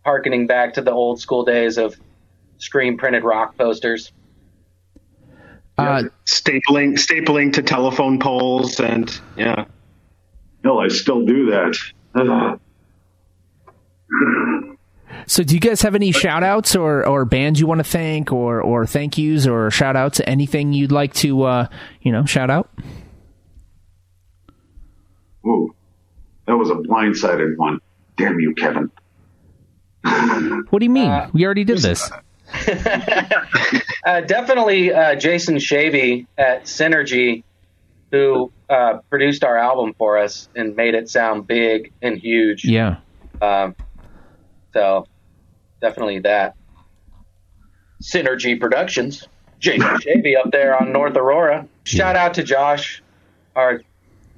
harkening 0.05 0.47
back 0.47 0.75
to 0.75 0.83
the 0.83 0.91
old 0.91 1.21
school 1.21 1.45
days 1.45 1.79
of 1.79 1.97
screen 2.59 2.97
printed 2.97 3.25
rock 3.25 3.57
posters. 3.57 4.12
Uh, 5.79 6.03
stapling 6.27 6.95
stapling 6.99 7.55
to 7.55 7.62
telephone 7.62 8.19
poles 8.19 8.79
and 8.79 9.21
yeah. 9.37 9.65
no, 10.62 10.79
I 10.79 10.88
still 10.88 11.25
do 11.25 11.51
that. 11.51 12.59
So, 15.27 15.43
do 15.45 15.55
you 15.55 15.61
guys 15.61 15.83
have 15.83 15.95
any 15.95 16.11
shout 16.11 16.43
outs 16.43 16.75
or, 16.75 17.07
or 17.07 17.25
bands 17.25 17.61
you 17.61 17.67
want 17.67 17.79
to 17.79 17.85
thank 17.85 18.33
or, 18.33 18.61
or 18.61 18.87
thank 18.87 19.19
yous 19.19 19.47
or 19.47 19.71
shout 19.71 19.95
outs? 19.95 20.21
Anything 20.27 20.73
you'd 20.73 20.91
like 20.91 21.15
to, 21.15 21.43
uh, 21.43 21.69
you 22.01 22.11
know, 22.11 22.25
shout 22.25 22.51
out? 22.51 22.71
Ooh, 25.47 25.75
that 26.47 26.57
was 26.57 26.71
a 26.71 26.75
blindsided 26.75 27.57
one. 27.57 27.79
Damn 28.17 28.41
you, 28.41 28.55
Kevin. 28.55 28.91
What 30.05 30.79
do 30.79 30.85
you 30.85 30.91
mean? 30.91 31.31
we 31.33 31.45
already 31.45 31.65
did 31.65 31.79
this. 31.79 32.11
Uh, 34.05 34.21
definitely 34.21 34.93
uh, 34.93 35.15
Jason 35.15 35.57
Shavy 35.57 36.27
at 36.37 36.65
Synergy, 36.65 37.45
who 38.11 38.51
uh, 38.69 38.99
produced 39.09 39.45
our 39.45 39.57
album 39.57 39.95
for 39.97 40.19
us 40.19 40.49
and 40.57 40.75
made 40.75 40.95
it 40.95 41.09
sound 41.09 41.47
big 41.47 41.93
and 42.03 42.19
huge. 42.19 42.65
Yeah. 42.65 42.97
Um, 43.41 43.77
so 44.73 45.07
definitely 45.81 46.19
that. 46.21 46.57
Synergy 48.03 48.59
Productions. 48.59 49.29
Jason 49.61 49.87
Shavy 50.01 50.37
up 50.37 50.51
there 50.51 50.77
on 50.77 50.93
North 50.93 51.17
Aurora. 51.17 51.69
Shout 51.85 52.17
out 52.17 52.35
to 52.35 52.43
Josh, 52.43 53.01
our 53.55 53.83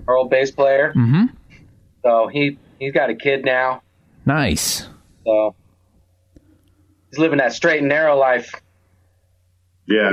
our 0.06 0.16
old 0.16 0.28
bass 0.28 0.50
player. 0.50 0.92
Mm-hmm. 0.94 1.24
So 2.02 2.26
he 2.28 2.58
he's 2.78 2.92
got 2.92 3.08
a 3.08 3.14
kid 3.14 3.46
now. 3.46 3.80
Nice. 4.26 4.88
So 5.24 5.54
he's 7.10 7.18
living 7.18 7.38
that 7.38 7.52
straight 7.52 7.80
and 7.80 7.88
narrow 7.88 8.18
life. 8.18 8.54
Yeah, 9.86 10.10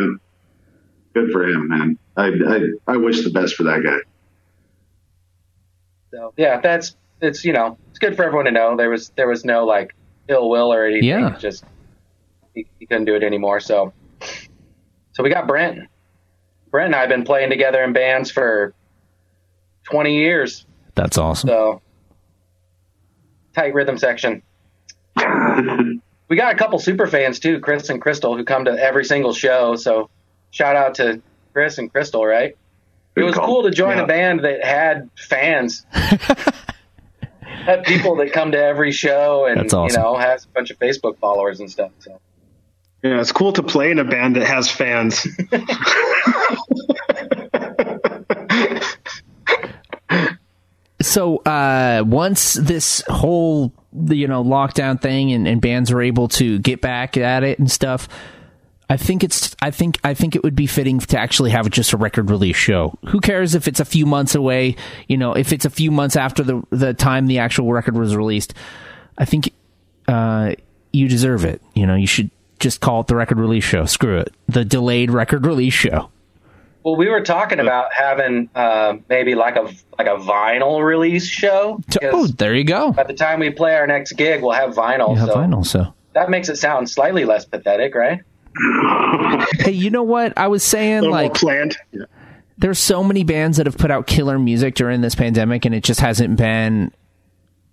good 1.13 1.31
for 1.31 1.45
him, 1.47 1.67
man. 1.69 1.97
I, 2.17 2.27
I 2.27 2.93
I 2.93 2.97
wish 2.97 3.23
the 3.23 3.29
best 3.29 3.55
for 3.55 3.63
that 3.63 3.83
guy. 3.83 3.97
So 6.11 6.33
yeah, 6.37 6.59
that's 6.59 6.95
it's 7.21 7.45
you 7.45 7.53
know 7.53 7.77
it's 7.89 7.99
good 7.99 8.15
for 8.15 8.23
everyone 8.23 8.45
to 8.45 8.51
know. 8.51 8.75
There 8.75 8.89
was 8.89 9.09
there 9.15 9.27
was 9.27 9.45
no 9.45 9.65
like 9.65 9.95
ill 10.27 10.49
will 10.49 10.73
or 10.73 10.85
anything. 10.85 11.07
Yeah. 11.07 11.37
Just 11.37 11.63
he, 12.53 12.67
he 12.79 12.85
couldn't 12.85 13.05
do 13.05 13.15
it 13.15 13.23
anymore. 13.23 13.59
So 13.59 13.93
so 15.13 15.23
we 15.23 15.29
got 15.29 15.47
Brent. 15.47 15.87
Brent 16.69 16.87
and 16.87 16.95
I 16.95 17.01
have 17.01 17.09
been 17.09 17.23
playing 17.23 17.49
together 17.49 17.83
in 17.83 17.93
bands 17.93 18.31
for 18.31 18.73
twenty 19.89 20.17
years. 20.17 20.65
That's 20.95 21.17
awesome. 21.17 21.47
So 21.47 21.81
tight 23.55 23.73
rhythm 23.73 23.97
section. 23.97 24.41
We 26.29 26.37
got 26.37 26.53
a 26.55 26.57
couple 26.57 26.79
super 26.79 27.07
fans 27.07 27.39
too, 27.39 27.59
Chris 27.59 27.89
and 27.89 28.01
Crystal, 28.01 28.37
who 28.37 28.45
come 28.45 28.63
to 28.63 28.71
every 28.71 29.03
single 29.03 29.33
show. 29.33 29.75
So 29.75 30.09
shout 30.51 30.77
out 30.77 30.95
to 30.95 31.21
Chris 31.51 31.77
and 31.77 31.91
Crystal, 31.91 32.25
right? 32.25 32.55
It 33.17 33.23
was 33.23 33.35
call. 33.35 33.45
cool 33.47 33.63
to 33.63 33.71
join 33.71 33.97
Yeah. 33.97 34.03
a 34.03 34.07
band 34.07 34.39
that 34.45 34.63
had 34.63 35.09
fans. 35.17 35.85
had 35.91 37.83
people 37.83 38.15
that 38.15 38.31
come 38.31 38.53
to 38.53 38.57
every 38.57 38.93
show 38.93 39.45
and 39.45 39.65
awesome. 39.73 39.87
you 39.87 39.93
know 40.01 40.15
has 40.15 40.45
a 40.45 40.47
bunch 40.47 40.71
of 40.71 40.79
Facebook 40.79 41.17
followers 41.17 41.59
and 41.59 41.69
stuff. 41.69 41.91
So 41.99 42.21
Yeah, 43.03 43.19
it's 43.19 43.33
cool 43.33 43.51
to 43.51 43.61
play 43.63 43.91
in 43.91 43.99
a 43.99 44.05
band 44.05 44.37
that 44.37 44.43
has 44.47 44.71
fans. 44.71 45.27
So 51.01 51.37
uh, 51.37 52.03
once 52.05 52.53
this 52.53 53.01
whole 53.07 53.73
you 53.93 54.27
know 54.27 54.43
lockdown 54.43 55.01
thing 55.01 55.31
and, 55.31 55.47
and 55.47 55.61
bands 55.61 55.91
are 55.91 56.01
able 56.01 56.27
to 56.29 56.59
get 56.59 56.81
back 56.81 57.17
at 57.17 57.43
it 57.43 57.59
and 57.59 57.69
stuff, 57.69 58.07
I 58.91 58.97
think 58.97 59.23
it's 59.23 59.55
I 59.61 59.71
think 59.71 59.99
I 60.03 60.13
think 60.13 60.35
it 60.35 60.43
would 60.43 60.55
be 60.55 60.67
fitting 60.67 60.99
to 60.99 61.17
actually 61.17 61.51
have 61.51 61.69
just 61.69 61.93
a 61.93 61.97
record 61.97 62.29
release 62.29 62.57
show. 62.57 62.97
Who 63.07 63.21
cares 63.21 63.55
if 63.55 63.69
it's 63.69 63.79
a 63.79 63.85
few 63.85 64.05
months 64.05 64.35
away? 64.35 64.75
You 65.07 65.15
know, 65.15 65.33
if 65.33 65.53
it's 65.53 65.63
a 65.63 65.69
few 65.69 65.91
months 65.91 66.17
after 66.17 66.43
the 66.43 66.61
the 66.71 66.93
time 66.93 67.27
the 67.27 67.39
actual 67.39 67.71
record 67.71 67.97
was 67.97 68.17
released, 68.17 68.53
I 69.17 69.23
think 69.23 69.53
uh, 70.09 70.55
you 70.91 71.07
deserve 71.07 71.45
it. 71.45 71.61
You 71.73 71.87
know, 71.87 71.95
you 71.95 72.07
should 72.07 72.31
just 72.59 72.81
call 72.81 72.99
it 72.99 73.07
the 73.07 73.15
record 73.15 73.39
release 73.39 73.63
show. 73.63 73.85
Screw 73.85 74.19
it, 74.19 74.33
the 74.47 74.65
delayed 74.65 75.09
record 75.09 75.45
release 75.45 75.73
show. 75.73 76.09
Well, 76.83 76.95
we 76.95 77.09
were 77.09 77.21
talking 77.21 77.59
about 77.59 77.93
having 77.93 78.49
uh, 78.55 78.97
maybe 79.07 79.35
like 79.35 79.55
a 79.55 79.71
like 79.97 80.07
a 80.07 80.17
vinyl 80.17 80.83
release 80.83 81.27
show. 81.27 81.79
Oh, 82.01 82.27
there 82.27 82.55
you 82.55 82.63
go. 82.63 82.91
By 82.91 83.03
the 83.03 83.13
time 83.13 83.39
we 83.39 83.51
play 83.51 83.75
our 83.75 83.85
next 83.85 84.13
gig, 84.13 84.41
we'll 84.41 84.51
have 84.51 84.73
vinyl. 84.73 85.09
You 85.09 85.15
have 85.17 85.29
so 85.29 85.35
vinyl, 85.35 85.65
so 85.65 85.93
that 86.13 86.29
makes 86.29 86.49
it 86.49 86.57
sound 86.57 86.89
slightly 86.89 87.25
less 87.25 87.45
pathetic, 87.45 87.93
right? 87.93 88.21
hey, 89.59 89.71
you 89.71 89.89
know 89.89 90.03
what? 90.03 90.37
I 90.37 90.47
was 90.47 90.63
saying 90.63 91.03
like 91.03 91.35
planned. 91.35 91.77
Yeah. 91.91 92.05
There's 92.57 92.79
so 92.79 93.03
many 93.03 93.23
bands 93.23 93.57
that 93.57 93.65
have 93.65 93.77
put 93.77 93.91
out 93.91 94.07
killer 94.07 94.37
music 94.37 94.75
during 94.75 95.01
this 95.01 95.15
pandemic, 95.15 95.65
and 95.65 95.73
it 95.73 95.83
just 95.83 95.99
hasn't 95.99 96.37
been 96.37 96.91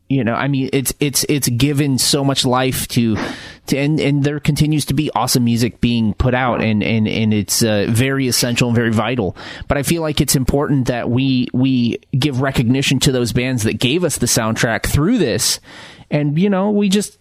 you 0.09 0.25
know 0.25 0.35
i 0.35 0.49
mean 0.49 0.71
it's 0.73 0.93
it's 1.01 1.25
it's 1.29 1.49
given 1.49 1.99
so 1.99 2.25
much 2.25 2.45
life 2.45 2.89
to 2.89 3.17
to 3.69 3.77
and, 3.77 4.01
and 4.01 4.25
there 4.25 4.41
continues 4.41 4.85
to 4.87 4.95
be 4.95 5.11
awesome 5.15 5.45
music 5.45 5.81
being 5.81 6.15
put 6.15 6.35
out 6.35 6.63
and 6.63 6.83
and 6.83 7.07
and 7.07 7.33
it's 7.33 7.63
uh, 7.63 7.87
very 7.89 8.27
essential 8.27 8.69
and 8.69 8.77
very 8.77 8.91
vital. 8.91 9.37
But 9.69 9.79
i 9.79 9.83
feel 9.83 10.03
like 10.03 10.21
it's 10.21 10.35
important 10.35 10.89
that 10.89 11.09
we 11.09 11.49
we 11.53 12.01
give 12.19 12.41
recognition 12.41 12.99
to 13.01 13.13
those 13.13 13.33
bands 13.33 13.63
that 13.63 13.75
gave 13.75 14.05
us 14.05 14.19
the 14.19 14.27
soundtrack 14.27 14.87
through 14.87 15.19
this. 15.19 15.61
And 16.11 16.39
you 16.39 16.51
know 16.51 16.71
we 16.71 16.89
just 16.89 17.19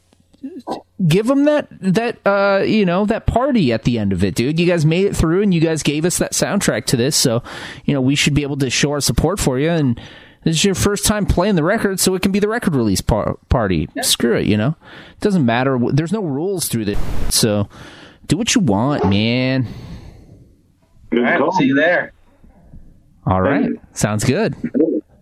give 1.06 1.28
them 1.28 1.46
that 1.46 1.68
that 1.82 2.20
uh 2.26 2.64
you 2.64 2.86
know 2.86 3.06
that 3.06 3.26
party 3.26 3.74
at 3.74 3.84
the 3.84 4.00
end 4.00 4.14
of 4.14 4.24
it 4.24 4.36
dude. 4.36 4.60
You 4.60 4.66
guys 4.66 4.86
made 4.86 5.06
it 5.06 5.16
through 5.16 5.42
and 5.44 5.54
you 5.54 5.62
guys 5.62 5.84
gave 5.84 6.06
us 6.06 6.18
that 6.20 6.32
soundtrack 6.32 6.86
to 6.86 6.98
this. 6.98 7.16
So 7.16 7.44
you 7.86 7.94
know 7.94 8.02
we 8.02 8.16
should 8.16 8.34
be 8.34 8.44
able 8.44 8.58
to 8.58 8.70
show 8.70 8.92
our 8.92 9.02
support 9.02 9.40
for 9.40 9.60
you. 9.60 9.70
And 9.70 10.00
this 10.44 10.56
is 10.56 10.66
your 10.66 10.76
first 10.76 11.06
time 11.06 11.26
playing 11.26 11.56
the 11.56 11.64
record, 11.64 12.00
so 12.00 12.16
it 12.16 12.22
can 12.22 12.32
be 12.32 12.40
the 12.40 12.48
record 12.48 12.76
release 12.76 13.02
par- 13.02 13.38
party. 13.50 13.90
Yeah. 13.96 14.02
Screw 14.04 14.36
it, 14.38 14.46
you 14.46 14.58
know. 14.58 14.76
It 15.12 15.20
doesn't 15.20 15.46
matter. 15.46 15.78
There's 15.92 16.14
no 16.14 16.22
rules 16.22 16.68
through 16.68 16.86
this, 16.86 17.00
so 17.30 17.68
do 18.28 18.38
what 18.38 18.56
you 18.56 18.62
want, 18.62 19.10
man. 19.10 19.68
All 21.14 21.20
right, 21.20 21.40
we'll 21.40 21.52
see 21.52 21.66
you 21.66 21.76
there. 21.76 22.14
All 23.26 23.42
right, 23.42 23.72
sounds 23.94 24.24
good. 24.24 24.56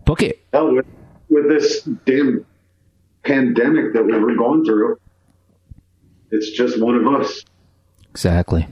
Book 0.04 0.22
it. 0.22 0.44
Hell, 0.52 0.72
with, 0.72 0.86
with 1.28 1.48
this 1.48 1.82
damn 2.04 2.46
pandemic 3.24 3.92
that 3.94 4.04
we 4.04 4.16
were 4.18 4.36
going 4.36 4.64
through, 4.64 4.98
it's 6.30 6.50
just 6.50 6.80
one 6.80 6.94
of 6.94 7.06
us. 7.06 7.44
Exactly. 8.10 8.66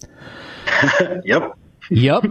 yep. 1.24 1.58
Yep. 1.90 2.24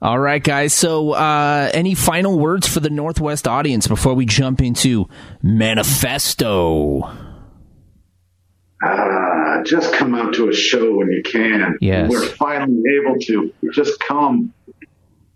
All 0.00 0.18
right, 0.18 0.42
guys. 0.42 0.72
So, 0.72 1.10
uh, 1.10 1.70
any 1.74 1.94
final 1.94 2.38
words 2.38 2.68
for 2.68 2.78
the 2.78 2.90
Northwest 2.90 3.48
audience 3.48 3.88
before 3.88 4.14
we 4.14 4.26
jump 4.26 4.60
into 4.60 5.08
Manifesto? 5.42 7.10
Uh, 8.80 9.62
just 9.64 9.92
come 9.92 10.14
out 10.14 10.34
to 10.34 10.48
a 10.48 10.52
show 10.52 10.96
when 10.96 11.10
you 11.10 11.22
can. 11.24 11.78
Yes. 11.80 12.08
We're 12.10 12.26
finally 12.26 12.82
able 13.02 13.18
to. 13.22 13.52
Just 13.72 13.98
come. 13.98 14.54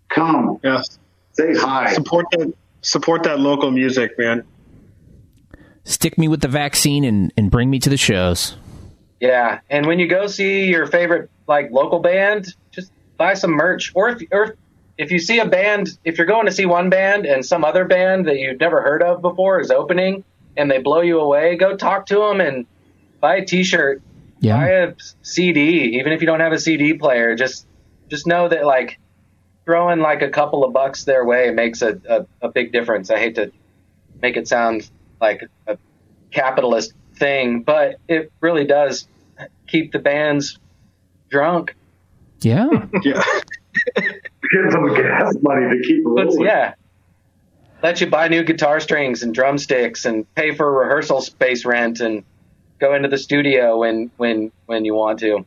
Come. 0.07 0.59
Yes. 0.63 0.97
Say 1.33 1.53
hi. 1.55 1.91
Support 1.91 2.27
that, 2.31 2.53
support 2.81 3.23
that 3.23 3.41
local 3.41 3.69
music, 3.69 4.17
man. 4.17 4.45
Stick 5.83 6.17
me 6.17 6.29
with 6.29 6.39
the 6.39 6.47
vaccine 6.47 7.03
and, 7.03 7.33
and 7.35 7.51
bring 7.51 7.69
me 7.69 7.79
to 7.79 7.89
the 7.89 7.97
shows. 7.97 8.55
Yeah. 9.19 9.59
And 9.69 9.85
when 9.87 9.99
you 9.99 10.07
go 10.07 10.27
see 10.27 10.67
your 10.67 10.87
favorite, 10.87 11.29
like, 11.47 11.69
local 11.71 11.99
band, 11.99 12.55
just 12.71 12.93
buy 13.23 13.35
some 13.35 13.51
merch, 13.51 13.93
or 13.95 14.09
if 14.09 14.21
or 14.31 14.57
if 14.97 15.09
you 15.09 15.17
see 15.17 15.39
a 15.39 15.47
band, 15.47 15.97
if 16.03 16.17
you're 16.17 16.27
going 16.27 16.45
to 16.45 16.51
see 16.51 16.65
one 16.65 16.89
band 16.89 17.25
and 17.25 17.45
some 17.45 17.63
other 17.63 17.85
band 17.85 18.27
that 18.27 18.37
you've 18.37 18.59
never 18.59 18.81
heard 18.81 19.01
of 19.01 19.21
before 19.21 19.61
is 19.61 19.71
opening 19.71 20.25
and 20.57 20.69
they 20.69 20.79
blow 20.79 20.99
you 20.99 21.21
away, 21.21 21.55
go 21.55 21.77
talk 21.77 22.05
to 22.07 22.15
them 22.15 22.41
and 22.41 22.65
buy 23.21 23.37
a 23.37 23.45
T-shirt, 23.45 24.01
yeah. 24.41 24.57
buy 24.57 24.67
a 24.67 24.93
CD, 25.21 25.97
even 25.99 26.11
if 26.11 26.19
you 26.19 26.27
don't 26.27 26.41
have 26.41 26.51
a 26.51 26.59
CD 26.59 26.95
player. 26.95 27.33
Just 27.33 27.65
just 28.09 28.27
know 28.27 28.49
that 28.49 28.65
like 28.65 28.99
throwing 29.63 30.01
like 30.01 30.21
a 30.21 30.29
couple 30.29 30.65
of 30.65 30.73
bucks 30.73 31.05
their 31.05 31.23
way 31.23 31.49
makes 31.51 31.81
a, 31.81 32.01
a, 32.09 32.47
a 32.47 32.49
big 32.49 32.73
difference. 32.73 33.09
I 33.09 33.19
hate 33.19 33.35
to 33.35 33.53
make 34.21 34.35
it 34.35 34.49
sound 34.49 34.89
like 35.21 35.47
a 35.65 35.77
capitalist 36.29 36.91
thing, 37.15 37.61
but 37.61 37.95
it 38.09 38.33
really 38.41 38.65
does 38.65 39.07
keep 39.65 39.93
the 39.93 39.99
bands 39.99 40.59
drunk 41.29 41.73
yeah. 42.45 42.67
yeah. 43.03 43.23
Give 43.95 44.71
them 44.71 44.93
gas 44.93 45.35
money 45.41 45.77
to 45.77 45.83
keep 45.85 46.05
rolling. 46.05 46.45
yeah. 46.45 46.75
Let 47.81 47.99
you 47.99 48.07
buy 48.07 48.27
new 48.29 48.43
guitar 48.43 48.79
strings 48.79 49.23
and 49.23 49.33
drumsticks 49.33 50.05
and 50.05 50.31
pay 50.35 50.55
for 50.55 50.71
rehearsal 50.71 51.21
space 51.21 51.65
rent 51.65 51.99
and 51.99 52.23
go 52.79 52.93
into 52.95 53.09
the 53.09 53.17
studio 53.17 53.77
when 53.79 54.11
when 54.17 54.51
when 54.65 54.85
you 54.85 54.93
want 54.95 55.19
to. 55.19 55.45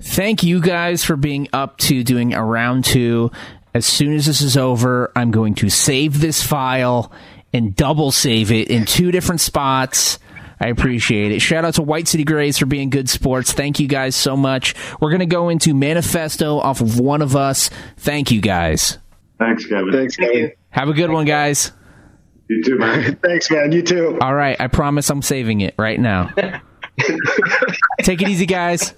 Thank 0.00 0.42
you 0.42 0.60
guys 0.60 1.04
for 1.04 1.16
being 1.16 1.48
up 1.52 1.78
to 1.78 2.02
doing 2.02 2.34
a 2.34 2.44
round 2.44 2.84
two. 2.84 3.30
As 3.72 3.86
soon 3.86 4.14
as 4.14 4.26
this 4.26 4.40
is 4.40 4.56
over, 4.56 5.12
I'm 5.14 5.30
going 5.30 5.54
to 5.56 5.68
save 5.68 6.20
this 6.20 6.42
file 6.42 7.12
and 7.52 7.74
double 7.76 8.10
save 8.10 8.50
it 8.50 8.68
in 8.68 8.84
two 8.84 9.10
different 9.10 9.40
spots 9.40 10.18
I 10.60 10.68
appreciate 10.68 11.32
it. 11.32 11.40
Shout 11.40 11.64
out 11.64 11.74
to 11.74 11.82
White 11.82 12.06
City 12.06 12.24
Grays 12.24 12.58
for 12.58 12.66
being 12.66 12.90
good 12.90 13.08
sports. 13.08 13.52
Thank 13.52 13.80
you 13.80 13.88
guys 13.88 14.14
so 14.14 14.36
much. 14.36 14.74
We're 15.00 15.10
going 15.10 15.20
to 15.20 15.26
go 15.26 15.48
into 15.48 15.72
Manifesto 15.74 16.58
off 16.58 16.80
of 16.82 17.00
One 17.00 17.22
of 17.22 17.34
Us. 17.34 17.70
Thank 17.96 18.30
you 18.30 18.42
guys. 18.42 18.98
Thanks, 19.38 19.64
Kevin. 19.66 19.90
Thanks, 19.90 20.16
Kevin. 20.16 20.52
Have 20.68 20.88
a 20.88 20.92
good 20.92 21.10
one, 21.10 21.24
guys. 21.24 21.72
You 22.50 22.62
too, 22.62 22.78
man. 22.78 23.16
Thanks, 23.24 23.50
man. 23.50 23.72
You 23.72 23.82
too. 23.82 24.18
All 24.20 24.34
right. 24.34 24.60
I 24.60 24.66
promise 24.66 25.08
I'm 25.08 25.22
saving 25.22 25.62
it 25.62 25.74
right 25.78 25.98
now. 25.98 26.30
Take 28.02 28.20
it 28.20 28.28
easy, 28.28 28.44
guys. 28.44 28.92